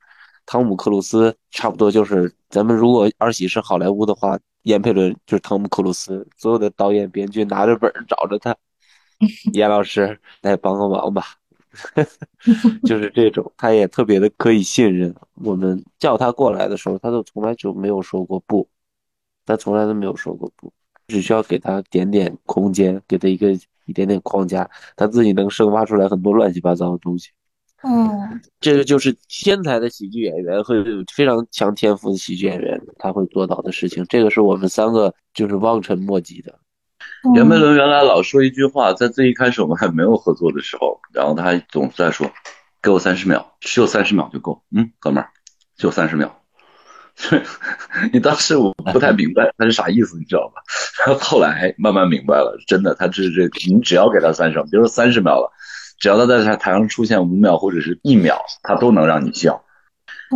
[0.46, 8.56] 汤姆克鲁斯差不多就是咱们如果儿媳是好莱坞的话，闫佩伦就是汤姆克鲁斯，所有的导演编剧拿着本找着他，
[9.52, 11.24] 严老师来帮个忙吧，
[12.86, 15.14] 就是这种，他也特别的可以信任。
[15.34, 18.68] 我们叫他过来的时候，他都从来就没有说过不，
[19.44, 20.72] 他从来都没有说过不，
[21.08, 23.52] 只需要给他点点空间，给他一个
[23.84, 27.30] 一点点框架，他自己能生发出来很多乱七八糟的东西。
[27.82, 30.84] 嗯，这个就是天才的喜剧演员和
[31.14, 34.04] 非常强天赋的喜剧演员他会做到的事情。
[34.08, 36.58] 这个是我们三个就是望尘莫及的。
[37.34, 42.30] 闫佩伦原来老说一句话，在最一开始我们还没有合作的时候，然后他总在说
[42.82, 45.28] ：“给我三十秒，只有三十秒就够。”嗯，哥们儿，
[45.76, 46.42] 就三十秒。
[48.12, 50.62] 你当时我不太明白他是啥意思，你知道吧？
[51.06, 55.52] 然 后后来慢慢明白了，真的，他这这你只要给他三十秒，比如说三十秒了。
[55.98, 59.64] 只要他在台台上出现五秒或者是一秒，他都能让你笑。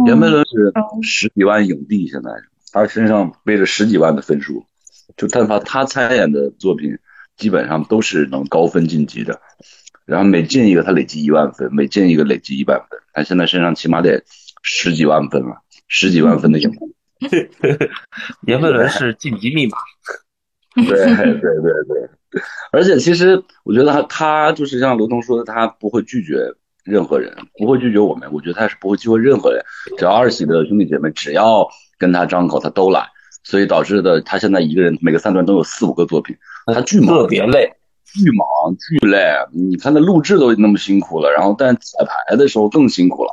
[0.07, 2.31] 闫佩伦是十几万影帝，现在
[2.73, 4.65] 他身上背着十几万的分数，
[5.17, 6.97] 就但凡他参演的作品，
[7.37, 9.41] 基本上都是能高分晋级的。
[10.07, 14.23] 然后每进一个他累积一万分，每进一个累积一万分，他现在身上起码得
[14.63, 16.79] 十几万分了，十几万分的影帝。
[18.47, 19.77] 闫佩伦是晋级密码。
[20.75, 22.11] 对对对对。
[22.73, 26.53] 而且其实我觉得他他就是像刘东说的，他不会拒绝
[26.85, 28.29] 任何人，不会拒绝我们。
[28.33, 29.65] 我觉得他是不会拒绝任何人，
[29.99, 31.67] 只要二喜的兄弟姐妹只要
[31.99, 33.07] 跟他张口，他都来。
[33.43, 37.73] 所以导致的他现在一个人每个三段都有四五个作品，他巨忙，特别累，
[38.05, 39.33] 巨忙巨累。
[39.51, 43.33] 你看他录制都那么辛苦了，然后但彩排的时候更辛苦了。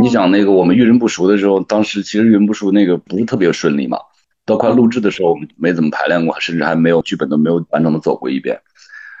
[0.00, 3.98] 你想那个我们遇人不熟的时候，当时其实遇人不熟那个不是特别顺利嘛。
[4.46, 8.60] 到快录制的时候，我们没怎么排练过，甚至还没有剧本都没有完整的走过一遍。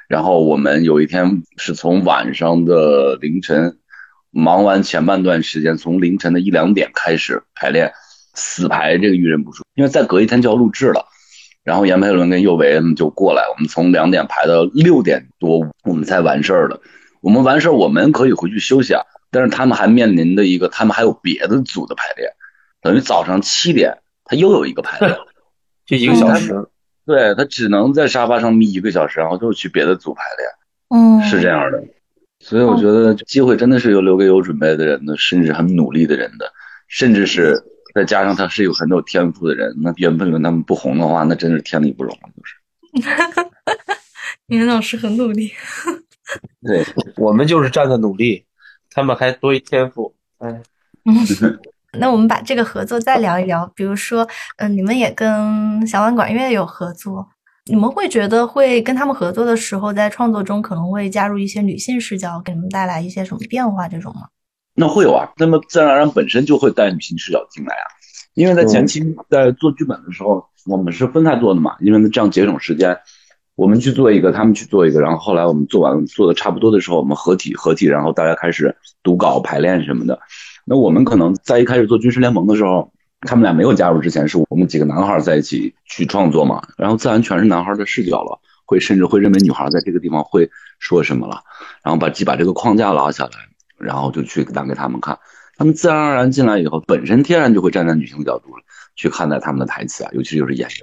[0.06, 3.78] 然后我们有一天是从晚上的凌晨
[4.30, 7.90] 忙完前半段时间，从凌晨的一两点开始排练，
[8.34, 11.06] 死排这个遇人不淑，因为再隔一天就要录制了。
[11.62, 16.82] 然后闫培伦跟右维就过来，我们从两点排到六点多，我们才完事儿了。
[17.22, 22.30] 我们完事儿，我们可以回去休息啊，但是他们还面临的一个，他们还有别的组的排练，
[22.82, 23.96] 等于早上七点。
[24.24, 25.16] 他又有一个排练，
[25.86, 26.52] 就一个小时，
[27.06, 31.82] 对他只能在沙发上眯一个小时，然后就去别的组排练，嗯，是这样的。
[32.40, 36.52] 所以我觉得机会真的是有留给有准备的人的，甚至很努力的人的，
[36.88, 37.62] 甚至是
[37.94, 39.74] 再加上他是有很有天赋的人。
[39.82, 42.54] 那原本他们不红的话，那真是天理不容，就是。
[44.48, 45.52] 严老师很努力，
[46.62, 46.84] 对
[47.16, 48.44] 我们就是站在努力，
[48.90, 50.62] 他们还多一天赋，哎。
[51.98, 54.26] 那我们把这个合作再聊一聊，比如说，
[54.58, 57.26] 嗯，你们也跟小碗管乐有合作，
[57.66, 64.28] 你们会觉得会跟他们合作的时候，在创作中可能会加入一些女性视角，给你们带来一些什么变化这种吗？
[64.74, 67.86] 那会有啊，那么自然而然本身就会带女性视角进来啊，
[68.34, 72.98] 因为在前期在做剧本的时候，我们是分开做的嘛，因为这样节省时间，
[73.54, 80.18] 我们去做一个，他们去做一个，然后后来我们做完做的差不多的时候，我们合体合体，然后大家开始读稿排练什么的。
[80.64, 91.40] 那我们可能在一开始做军事联盟的时候，他们俩没有加入之前，是我们几个男孩在一起去创作嘛，然后自然全是男孩的视角了，会甚至会认为女孩在这个地方会说什么了，
[91.82, 93.30] 然后把既把这个框架拉下来，
[93.78, 95.18] 然后就去拿给他们看，
[95.56, 98.48] 他们自然而然进来以后，本身天然就会站在女性的角度
[98.96, 100.78] 去看待他们的台词啊，尤其就是演员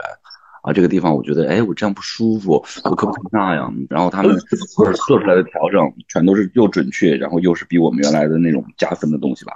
[0.64, 3.74] 啊，这个地方我觉得，哎，我这样不舒服，我可不可以那样？
[3.90, 4.36] 然后他们
[4.76, 9.54] 做做出来的调整，全都是又准确，然后又是比我们原来的那种加分的东西吧。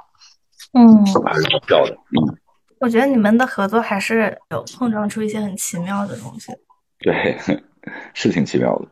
[0.75, 1.91] 嗯，还是比较的。
[1.91, 2.37] 嗯，
[2.79, 6.51] 我觉得你们的合作还是有碰撞出一些很奇妙的东西。
[6.99, 7.37] 对，
[8.13, 8.87] 是挺奇妙的。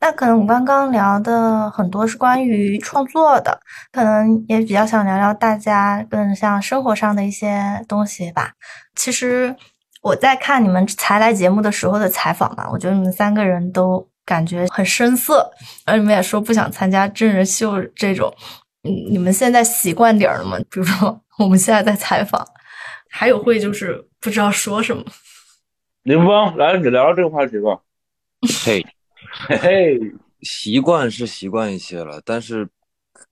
[0.00, 3.58] 那可能我们刚刚聊的很多是关于创作的，
[3.90, 8.52] 可能也比较想聊聊大家更像生活上的一些东西吧。
[8.94, 9.56] 其实
[10.02, 15.50] 我在看你们才来节目的时候的采访嘛，我觉得你们三个人都感觉很生涩，
[15.86, 18.30] 而你们也说不想参加真人秀这种。
[18.84, 20.58] 嗯，你们现在习惯点了吗？
[20.70, 22.46] 比如说我们现在在采访，
[23.08, 25.04] 还有会就是不知道说什么。
[26.02, 27.80] 林峰，来，你聊聊这个话题吧。
[28.64, 28.84] 嘿。
[29.48, 29.98] 嘿嘿，
[30.42, 32.68] 习惯是习惯一些了，但是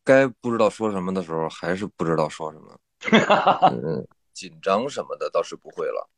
[0.03, 2.77] 该不知道说什么的时候，还是不知道说什么。
[3.71, 6.09] 嗯，紧张什么的倒是不会了，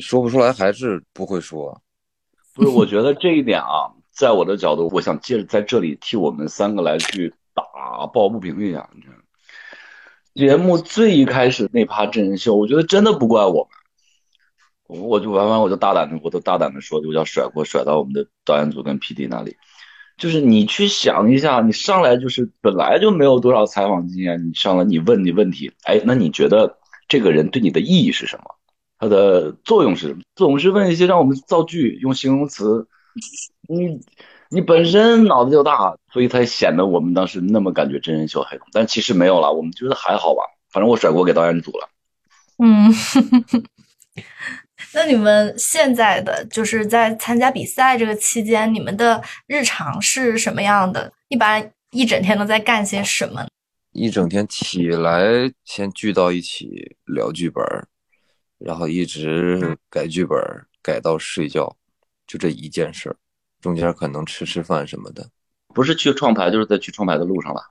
[0.00, 1.78] 说不出来还是不会说。
[2.54, 8.88] 不是，我觉得这一点啊，在我的角度，我想借着在这里替我们三个来去打抱不平一下。
[10.34, 15.00] 节目最一开始那趴真人秀，我觉得真的不怪我们。
[15.00, 19.56] 我就完完，我就大胆的，我都大胆的说，就要甩锅甩到我们的导演组跟 PD 那里。
[20.16, 28.44] 就是你去想一下，你上来就是本来就没有多少采访经验，你上来你问你问题，哎，那你觉得这个人对你的意义是什么？
[28.98, 30.22] 他的作用是什么？
[30.36, 32.86] 总是问一些让我们造句用形容词，
[33.68, 34.00] 你
[34.50, 41.88] 你本身脑子就大，所以才显得我们当时那么感觉真人秀黑洞，但其实没有了，我们觉得还好吧，反正我甩锅给导演组了。
[42.58, 42.92] 嗯。
[44.92, 51.12] 那你们现在的就是在参加比赛这个期间，你们的日常是什么样的？
[51.26, 53.44] 一般一整天都在干些什么？
[53.90, 55.24] 一整天起来
[55.64, 57.64] 先聚到一起聊剧本，
[58.58, 60.38] 然后一直改剧本，
[60.80, 61.76] 改到睡觉，
[62.24, 63.16] 就这一件事儿。
[63.64, 65.26] 中间可能吃吃饭什么的。
[65.74, 67.62] 不是去创牌，就是在去创牌的路上了。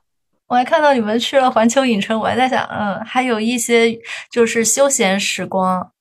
[0.48, 3.98] 我还看到你们去了环球影城，我还在想，嗯，还有一些
[4.32, 5.92] 就是休闲时光。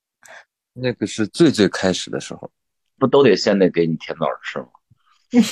[0.72, 2.50] 那个是最最开始的时候，
[2.98, 4.66] 不都得先得给你甜枣吃吗？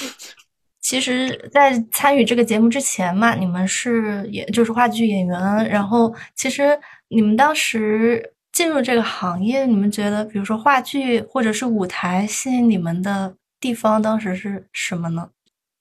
[0.81, 5.39] 其实，在参与这个节目之前嘛，你们是也就是话剧演员。
[5.69, 6.77] 然后，其实
[7.09, 15.31] 你们当时进入这个行业，你们觉得，比如说话剧或者是舞台，吸引你们的地方，当时是什么呢？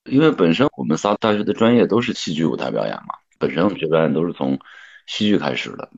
[0.10, 4.60] 因为本身我们仨大学的专业都是戏剧舞台表演嘛，本身我们学表演都是从
[5.08, 5.90] 戏剧开始的。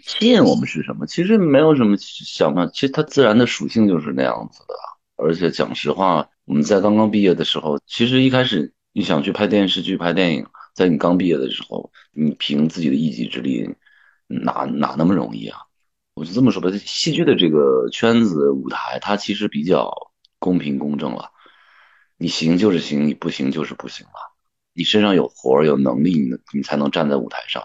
[0.00, 1.06] 吸引我们是什么？
[1.06, 4.74] 其实没有什么想法，其实它自然的属性就是那样子的。
[5.16, 13.74] 而且讲实话，我们在刚刚毕业的时候，其实一开始你想去拍电视剧、拍电影，在你刚毕业的时候，你凭自己的一己之力，
[14.26, 15.58] 哪哪那么容易啊？
[16.16, 19.90] 我就这么说吧，戏剧的这个圈子舞台，它其实比较
[20.44, 21.30] 公平公正了。
[22.18, 24.12] 你行就是行，你不行就是不行了。
[24.74, 27.62] 你身上有活有能力，你你才能站在舞台上。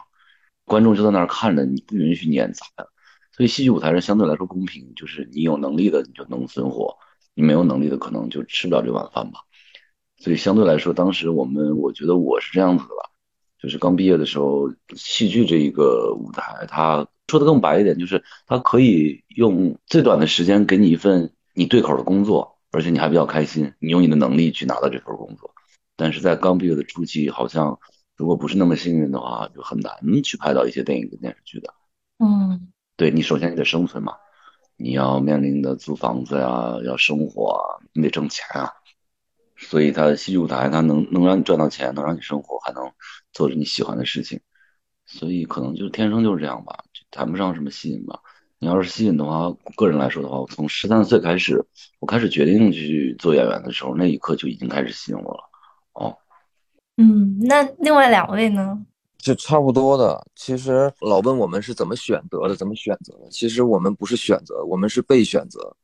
[0.64, 2.66] 观众就在那儿看着，你不允许你演砸，
[3.36, 6.96] 所以戏剧舞台上相对来说公平，就是你有能力的你就能存活，
[7.34, 9.42] 你没有能力的可能就吃不了这碗饭吧。
[10.18, 13.10] 所以相对来说，当时我们我觉得我是这样子的吧，
[13.62, 25.54] 就是刚毕业的时候，戏剧这一个舞台，它说的更白一点，就是它可以用最短的时间给你一份你对口的工作，而且你还比较开心，你用你的能力去拿到这份工作。
[25.96, 27.80] 但是在刚毕业的初期，好像。
[28.16, 31.74] 如果不是那么幸运的话，就很难去拍到一些电影跟电视剧的。
[32.18, 34.12] 嗯，对你首先你得生存嘛，
[34.76, 38.74] 你要面临的租房子呀，要生活啊，你得挣钱啊。
[39.56, 42.92] 所以它戏剧舞台它能能让你赚到钱，能让你生活，还能
[43.32, 44.42] 做着你喜欢的事情。
[45.06, 48.20] 所以可能就天生就是这样吧，谈不上什么吸引吧。
[48.60, 51.66] 你要是吸引的话，个人来说的话，我从十三岁开始，
[52.00, 55.44] 我开始决定去做演员的时候，那一刻就已经开始吸引我了。
[55.94, 56.18] 哦。
[56.98, 58.86] 嗯，那另外两位呢？
[59.18, 60.26] 就差不多的。
[60.36, 63.30] 其实老问我们是怎么选择的，怎么选择的？
[63.30, 65.76] 其实我们不是选择，我们是被选择。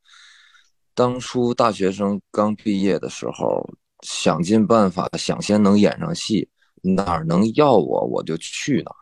[0.94, 3.70] 当初大学生刚毕业的时候，
[4.02, 6.48] 想尽办法想先能演上戏，
[6.82, 8.98] 哪儿能要我我就去哪儿。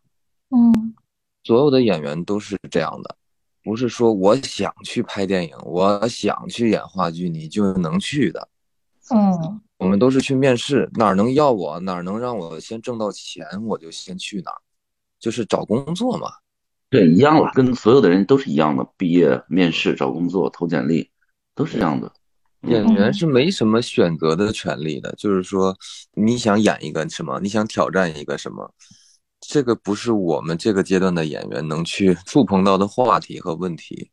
[0.55, 0.95] 嗯，
[1.43, 3.15] 所有的演员都是这样的，
[3.63, 8.49] 不是说我想去拍电影，我想去演话剧，你就能去的。
[9.09, 9.61] 嗯。
[9.77, 14.57] 我们都是去面试，哪儿能要我，哪儿能让我先挣到钱，我就先去哪儿，
[15.19, 16.29] 就是找工作嘛。
[16.89, 18.87] 对，一样了，跟所有的人都是一样的。
[18.95, 21.09] 毕业、面试、找工作、投简历，
[21.53, 22.09] 都是这样的。
[22.61, 25.75] 演员是没什么选择的权利的，就是说
[26.13, 28.71] 你想演一个什么，你想挑战一个什么，
[29.47, 34.09] 这个不是我们这个阶段的演员能去 触碰到的话题和问题。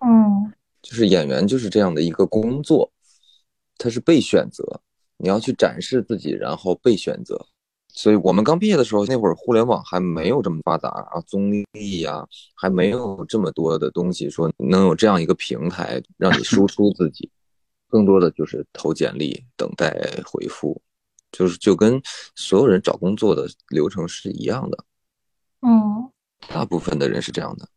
[0.00, 2.90] 嗯，就是演员就是这样的一个工作。
[3.76, 4.80] 他是被选择，
[5.16, 7.46] 你要去展示自己，然后被选择。
[7.92, 17.30] 所以我们刚毕业的时候，那会儿互联网还没有这么发达啊，综艺呀还没有这么多的东西，说能有这样一个平台让你输出自己。
[17.88, 19.90] 更多的就是投简历，等待
[20.24, 20.80] 回复，
[21.32, 22.00] 就是就跟
[22.34, 24.84] 所有人找工作的流程是一样的。
[25.62, 26.10] 嗯，
[26.48, 27.68] 大部分的人是这样的。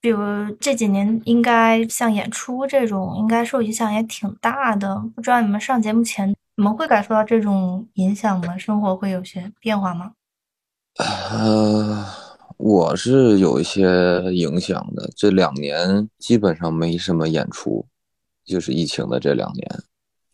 [0.00, 0.18] 比如
[0.58, 4.98] 这几年，应该像演出这种，应该受影响也挺大的。
[5.14, 8.56] 不知道你们上节目前，你们会感受到这种影响吗？
[8.56, 10.12] 生活会有些变化吗？
[10.96, 12.06] 呃，
[12.56, 15.10] 我是有一些影响的。
[15.14, 17.86] 这两年基本上没什么演出，
[18.44, 19.82] 就是疫情的这两年。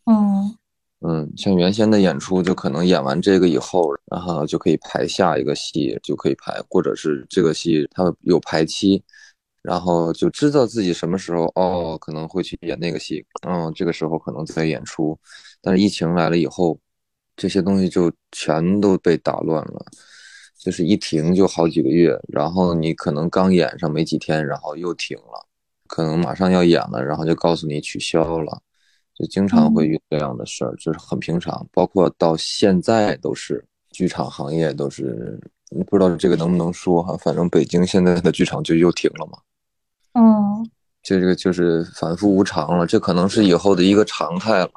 [0.05, 0.46] 嗯
[1.01, 9.03] 嗯，像原先的演出，就可能演完这个以后，然后就可以排下一个戏，就可以排，或者是这个戏它有排期。
[9.63, 15.19] 然后就知道自己什么时候哦可能会去演那个戏，嗯，这个时候可能在演出，
[15.61, 16.79] 但是疫情来了以后，
[17.37, 19.85] 这些东西就全都被打乱了，
[20.57, 25.45] 就是一停就好几个月，然后你可能刚演上没几天，然后又停了，
[25.89, 28.63] 可能马上要演了，然后就告诉你取消了，
[29.19, 35.41] 就经常会遇这样的事儿，就是很平常，包括到现在都是剧场行业都是，
[35.87, 39.39] 不知道这个能不能说哈，反正北京现在的剧场就又停了嘛。
[40.13, 40.71] 嗯，
[41.03, 44.71] 这个就是反复无常了，这可能是以后的一个常态了。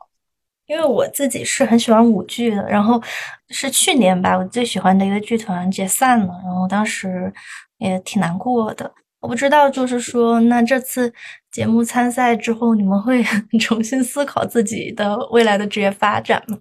[0.68, 3.02] 因为我自己是很喜欢舞剧的，然后
[3.50, 7.34] 是去年吧，我最喜欢的一个剧团解散了，然后当时
[7.80, 8.90] 也挺难过的。
[9.22, 11.14] 我不知道，就是说，那这次
[11.52, 13.24] 节目参赛之后，你们会
[13.60, 16.58] 重新思考自己的未来的职业发展吗？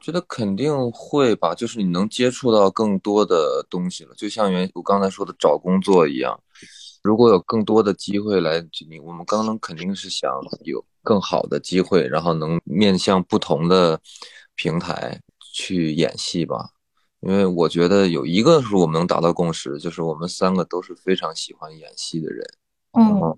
[0.00, 6.38] 觉得肯定会吧，就是你能接触到更多的东西了，就像原我刚才说的找工作一样。
[7.02, 10.30] 如果有更多的机会来，你我们刚刚肯定是想
[10.64, 14.00] 有更好的机会，然后能面向不同的
[14.56, 15.20] 平台
[15.54, 16.70] 去演戏吧。
[17.26, 22.46] 因为我觉得有一个是我们能达到共识，就是我们三个都是非常喜欢演戏的人，
[22.92, 23.36] 嗯，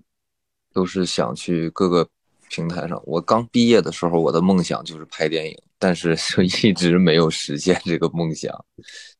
[0.71, 2.07] 都是想去各个
[2.49, 3.01] 平台上。
[3.03, 8.53] 我刚毕业的时候，我的梦想就是拍电影，但是 就一直没有实现这个梦想。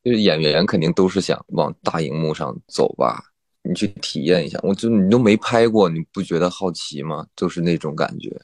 [0.03, 3.23] 就是演员肯定都是想往大荧幕上走吧。
[3.63, 7.25] 你去体验一下，我就你都没拍过，你不觉得好奇吗？
[7.35, 8.39] 就是那种感觉，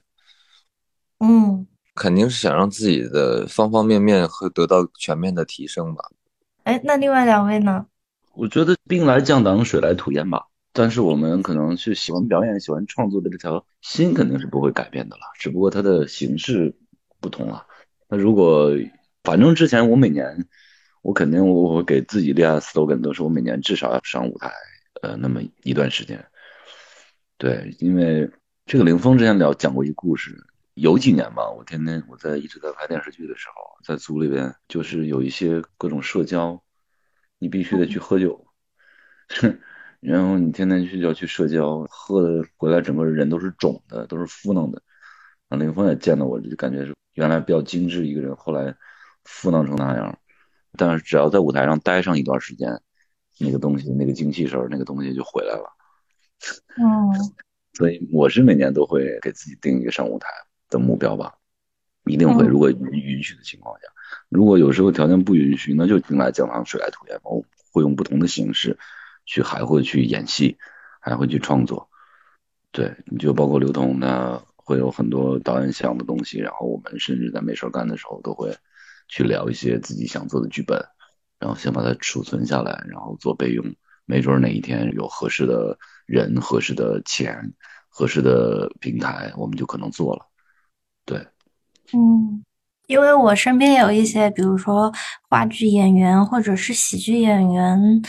[1.20, 1.66] 嗯，
[1.96, 6.04] 肯定是想让自己的方方面面和得到全面的提升吧。
[6.64, 7.86] 哎，那另外两位呢？
[8.34, 10.46] 我觉得兵来将挡，水来土掩吧。
[10.74, 16.76] 但是我们可能是喜欢表演、喜欢创作的这条心肯定是不会改变的了，只不过它的形式
[17.22, 17.66] 不同了。
[18.10, 18.72] 那如果
[19.24, 20.46] 反正之前我每年，
[21.02, 24.52] 我肯定我我给自己立下 slogan，都是我每年至少要上舞台。
[25.02, 26.26] 呃，那么一段时间，
[27.38, 28.30] 对，因为
[28.66, 30.36] 这个林峰之前聊讲过一故事，
[30.76, 36.62] 有几年吧，我天天我在一直在拍电视剧的时候，在组里边就是有一些各种社交，
[37.40, 38.46] 你必须得去喝酒，
[40.00, 44.82] 然后你天天去要去社交，喝的回来整个人都是肿的，都是敷弄的。
[45.50, 48.76] 啊，林峰也见到我，就感觉是原来比较精致一个人，后来
[49.24, 50.20] 敷弄成那样，
[50.78, 52.82] 但是只要在舞台上待上一段时间。
[53.38, 55.70] 那个东西，那个精气神儿，那个东西就回来了。
[56.80, 57.12] 嗯，
[57.74, 60.30] 所以我是每年都会给自己定一个上舞台
[60.70, 61.36] 的目标吧，
[62.06, 62.46] 一定会。
[62.46, 63.88] 如果允许的情况下，
[64.30, 67.24] 如果有时候条件不允许，那就兵来将挡，水来土掩吧。
[67.26, 68.78] 我会用不同的形式
[69.26, 70.58] 去，还会去演戏，
[71.00, 71.90] 还会去创作。
[72.72, 78.56] 对，你就包括刘同，他会有很多导演想的东西，然后我们甚至在没事干的时候，都会
[79.08, 80.84] 去聊一些自己想做的剧本。
[81.38, 83.76] 然后先把它储存下来，然后做备用。
[84.06, 87.54] 没准哪一天有合适的人、合适的钱、
[87.90, 90.28] 合适的平台，我们就可能做了。
[91.06, 91.18] 对，
[91.94, 92.44] 嗯，
[92.88, 94.92] 因为我身边有一些，比如说
[95.30, 98.02] 话剧演员或者是喜剧演员，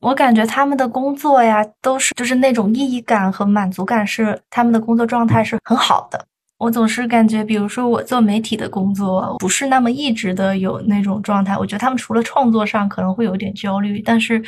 [0.00, 6.26] 我感觉他们的工作呀，都是就是那种意义感和满足感，是他们的工作状态是很好的。
[6.58, 11.58] 我总是感觉，比如说我做媒体的工作，不是那么一直的有那种状态。
[11.58, 14.42] 我觉得他们除了创作上可能会有点焦虑，但是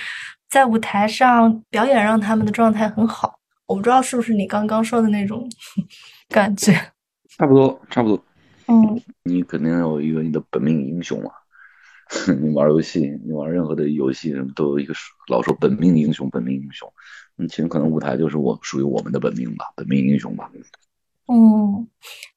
[0.48, 3.34] 在舞台上表演让他们的状态很好。
[3.66, 5.50] 我不知道是不是你刚刚说的那种
[6.30, 6.80] 感觉？
[7.36, 8.24] 差不多，差不多。
[8.66, 11.30] 嗯，你肯定有一个你的本命英雄嘛。
[12.40, 14.94] 你玩游戏，你玩任何的游戏，都有一个
[15.28, 16.90] 老说本命英雄，本命英雄。
[17.36, 20.48] 嗯，其实可能舞台就是我属于我们的本命吧，本命英雄吧。
[21.28, 21.86] 嗯，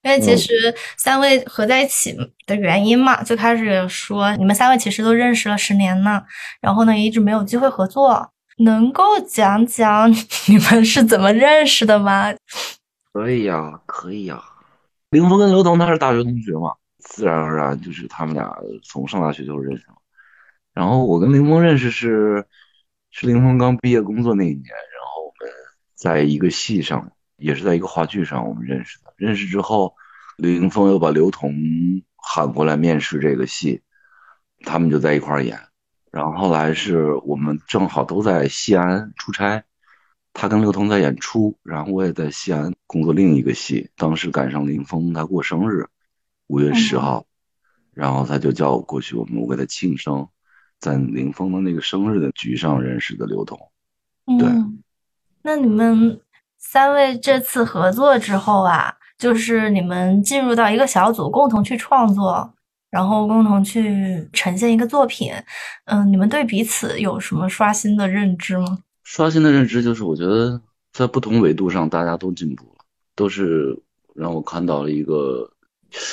[0.01, 0.51] 因为其实
[0.97, 6.23] 三位合在一起的原因嘛，最开始说你们三位其实都认识了十年呢，
[6.59, 10.11] 然后呢一直没有机会合作，能够讲讲
[10.47, 12.33] 你们是怎么认识的吗？
[13.13, 14.43] 可以呀，可以呀。
[15.09, 19.95] 凌峰跟刘同他是大学同学嘛，自然而然就是他们俩从上大学就认识了。
[20.73, 22.45] 然后我跟凌峰认识是
[23.11, 25.53] 是凌峰刚毕业工作那一年，然后我们
[25.95, 27.11] 在一个戏上。
[27.41, 29.95] 也是在一个话剧上我们认识的，认识之后
[30.35, 31.53] 林峰又把刘同
[32.17, 33.81] 喊过来面试这个戏，
[34.65, 35.57] 他们就在一块儿演。
[36.11, 39.63] 然后后来是我们正好都在西安出差，
[40.33, 43.89] 他跟刘同在演出，然后我也在西安工作另一个戏。
[43.97, 45.85] 当时赶上林峰他过生日，
[46.47, 47.25] 五月十号，
[47.93, 50.27] 然后他就叫我过去，我们我给他庆生，
[50.79, 53.59] 在林峰的那个生日的局上认识的刘同。
[54.37, 54.83] 对嗯，
[55.41, 56.21] 那你们
[56.57, 62.53] 三位这次合作之后啊，就是你们进入到一个小组，共同去创作，
[62.91, 65.33] 然后共同去呈现一个作品。
[65.85, 68.79] 嗯，你们对彼此有什么刷新的认知吗？
[69.09, 70.61] 刷新的认知就是，我觉得
[70.93, 72.85] 在不同维度上大家都进步了，
[73.15, 73.75] 都是
[74.13, 75.51] 让我看到了一个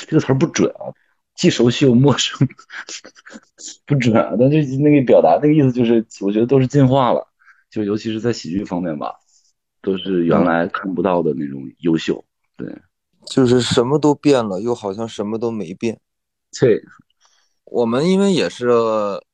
[0.07, 0.89] 这个词儿不准啊，
[1.35, 2.47] 既熟悉又陌生，
[3.85, 4.35] 不准啊。
[4.39, 7.27] 但就那个表达那个意思就是，我觉得都是进化了，
[7.69, 9.13] 就尤其是在喜剧方面吧，
[9.83, 12.25] 都是原来看不到的那种优秀。
[12.57, 12.81] 对，
[13.27, 15.99] 就是什么都变了，又好像什么都没变。
[16.59, 16.81] 对，
[17.69, 18.69] 我们因为也是，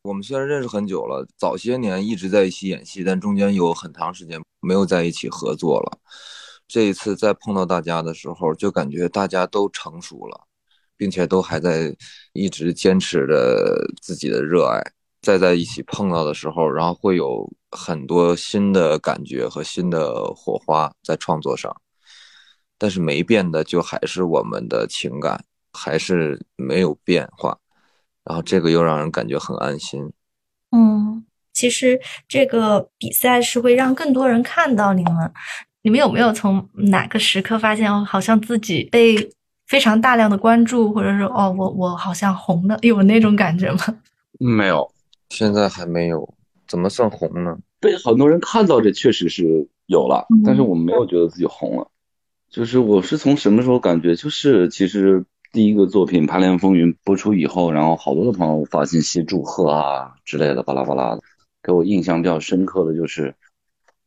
[0.01, 5.99] 我们虽然认识很久了，早些年一直在一起演戏，但中间有很长时间没有在一起合作了。
[6.67, 10.47] 这一次再碰到大家的时候，就感觉大家都成熟了，
[10.97, 11.95] 并且都还在
[12.33, 14.81] 一直坚持着自己的热爱。
[15.21, 21.73] 再在一起碰到的时候，然后会有很多新的感觉和新的火花在创作上。
[22.79, 27.57] 但是没变的就还是我们的情感，还是没有变化。
[28.25, 30.11] 然后这个又让人感觉很安心。
[30.71, 35.31] 嗯，其实这个比赛是会让更多人看到你们。
[35.85, 39.17] 你们有没有从哪个时刻发现，哦，好像自己被
[39.67, 43.79] 非常大量的关注，或者是，哦，我我好像红了，有那种感觉吗？
[44.39, 44.89] 没有，
[45.29, 46.33] 现在还没有，
[46.67, 47.57] 怎么算红呢？
[47.81, 51.91] 被很多人看到，这确实是有了，嗯但是我没有觉得自己红了。
[52.49, 61.21] 就是我是从什么时候感觉，就是其实第一个作品《排练风云》播出以后，然后好多的朋友发信息祝贺啊之类的，巴拉巴拉的。
[61.61, 63.35] 给我印象比较深刻的就是，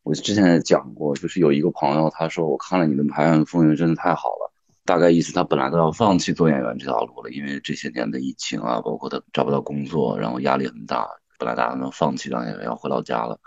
[0.03, 4.53] 我之前也讲过，就是有一个朋友他说我看了你的《排练风云》，真的太好了。
[4.85, 11.07] 大概意思他本来都要放弃做演员这条路了，因为这些年的疫情啊，包括他找不到工作，然后压力很大。
[11.39, 13.39] 本来大家能放弃当演员，要回老家了。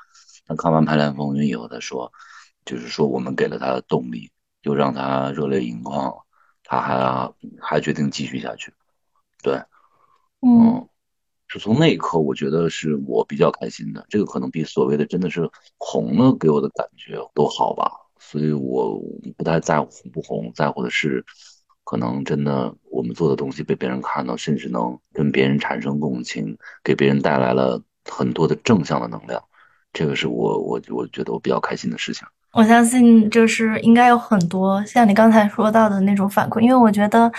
[0.47, 2.09] 但看完《排练风云》以后，他说，
[2.63, 4.31] 就是说我们给了他的动力，
[4.61, 6.15] 又让他热泪盈眶，
[6.69, 8.71] 他还还决定继续下去。
[9.41, 9.55] 对，
[10.41, 10.89] 嗯嗯，
[11.47, 14.05] 是从那一刻，我觉得是我比较开心的。
[14.07, 15.49] 这个可能比所谓的真的是
[15.79, 17.91] 红了给我的感觉都好吧。
[18.19, 19.01] 所以我
[19.35, 21.25] 不太在乎红不红，在乎的是，
[21.83, 29.43] 可能真的我们做的东西被别人看到，甚至能跟别人产生共情，给别人带来了很多的正向的能量。
[29.91, 32.27] 这个是我我我觉得我比较开心的事情。
[32.51, 37.31] 我相信就是应该有很多像你刚才说到的那种反馈，因为我觉得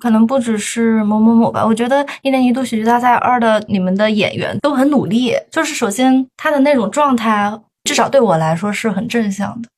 [0.00, 9.68] 可能不只是某某某吧，我觉得一年一度喜剧大赛二的你们的演员都很努力，就是首先他的那种状态，至少对我来说是很正向的，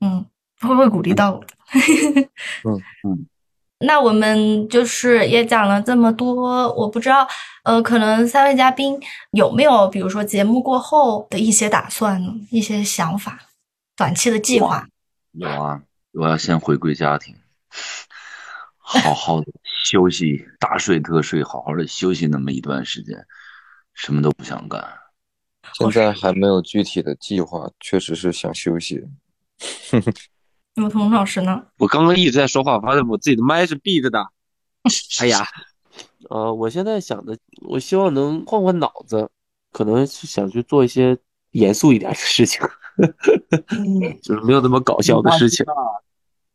[0.00, 0.24] 嗯，
[0.60, 1.46] 会不会鼓励到我的。
[2.64, 3.26] 嗯嗯。
[3.84, 7.26] 那我们就是也讲了这么多，我不知道，
[7.64, 8.96] 呃，可能三位嘉宾
[9.32, 13.36] 有没有，比如说节目过后的一些打算呢，一些想法，
[13.96, 14.86] 短期的计划。
[15.32, 15.82] 有啊，
[16.12, 17.34] 我要先回归家庭，
[18.78, 23.26] 好好的休息，大睡特睡，好好的休息那么一段时间，
[23.94, 24.82] 什么都不想干。
[25.74, 29.02] 现在还没有具体的计划，确实是想休息。
[30.74, 31.66] 有童老师呢？
[31.78, 34.26] 我刚刚一直在说话，发现我自己的麦是闭着的。
[35.20, 35.46] 哎呀，
[36.28, 37.38] 呃，我现在想的，
[37.68, 39.30] 我希望能换换脑子，
[39.70, 41.16] 可能是想去做一些
[41.52, 42.60] 严肃一点的事情，
[44.22, 45.64] 就是没有那么搞笑的事情，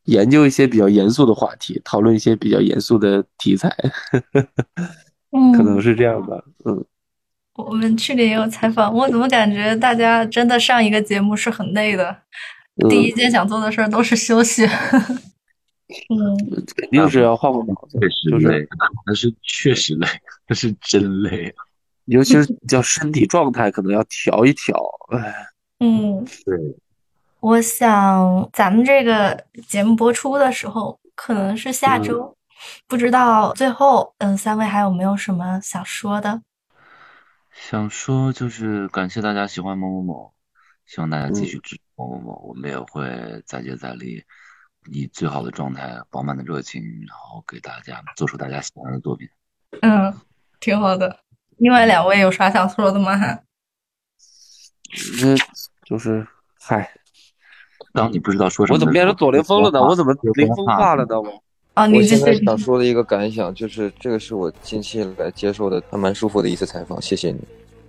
[0.06, 3.76] 研究一些比较严肃的话题，讨论一些比较严肃的题材，
[5.32, 6.43] 嗯，可能是这样吧。
[6.66, 6.86] 嗯，
[7.56, 12.10] 我们去年也有采访，我怎么感觉大家真的上一个节目是很累的，
[12.84, 14.66] 嗯第一件想做的事儿都是休息。
[16.10, 16.38] 嗯，
[16.76, 18.68] 肯定是要换换脑子，确实就是累，
[19.06, 20.08] 那是确实累，
[20.48, 21.54] 那是真累。
[22.08, 24.76] 尤其是叫身体状态，可能要调一调。
[25.10, 25.47] 哎，
[25.80, 26.58] 嗯，对，
[27.39, 32.36] 我想咱们这个节目播出的时候可能是下周，
[32.88, 36.41] 不知道最后嗯三位还有没有什么想说的？
[37.51, 40.34] 想说就是感谢大家喜欢某某某，
[40.86, 44.24] 希望大家继续支持某某某，我们也会再接再厉，
[44.89, 49.28] 以最好的状态、饱满的热情，然后给大家做出大家喜欢的作品。
[49.82, 50.14] 嗯，
[50.60, 51.20] 挺好的。
[51.58, 53.39] 另外两位有啥想说的吗？
[55.22, 55.38] 嗯
[55.86, 56.26] 就是
[56.62, 56.89] 嗨，
[57.93, 59.82] 当你不知道说什么我怎么变成左凌峰了呢？
[59.82, 61.20] 我怎么说凌峰化了呢？
[61.20, 61.43] 我
[61.74, 62.16] 啊，你我继续。
[62.16, 67.39] 现在想说的一个感想就是，这个是我近期来接受的还蛮舒服的一次采访，谢谢你。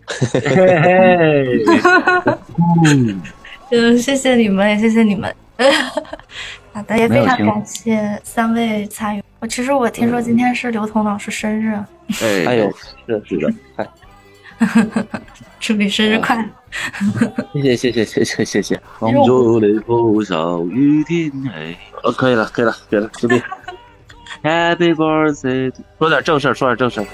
[2.84, 3.22] 嗯，
[3.70, 5.34] 嗯，谢谢你们，也谢谢你们。
[6.78, 9.22] 好的，也非常感谢三位参与。
[9.40, 11.74] 我其实我听说今天是刘彤老师生日，
[12.22, 12.72] 哎哎呦，
[13.06, 13.88] 是是的，哎，
[15.58, 16.44] 祝你生日快乐！
[17.52, 23.42] 谢谢谢谢谢谢谢谢，杭州的风小雨天哎，呃，可以了可以了可以了，随便
[24.44, 27.06] Happy birthday，说点正事儿，说点正事儿。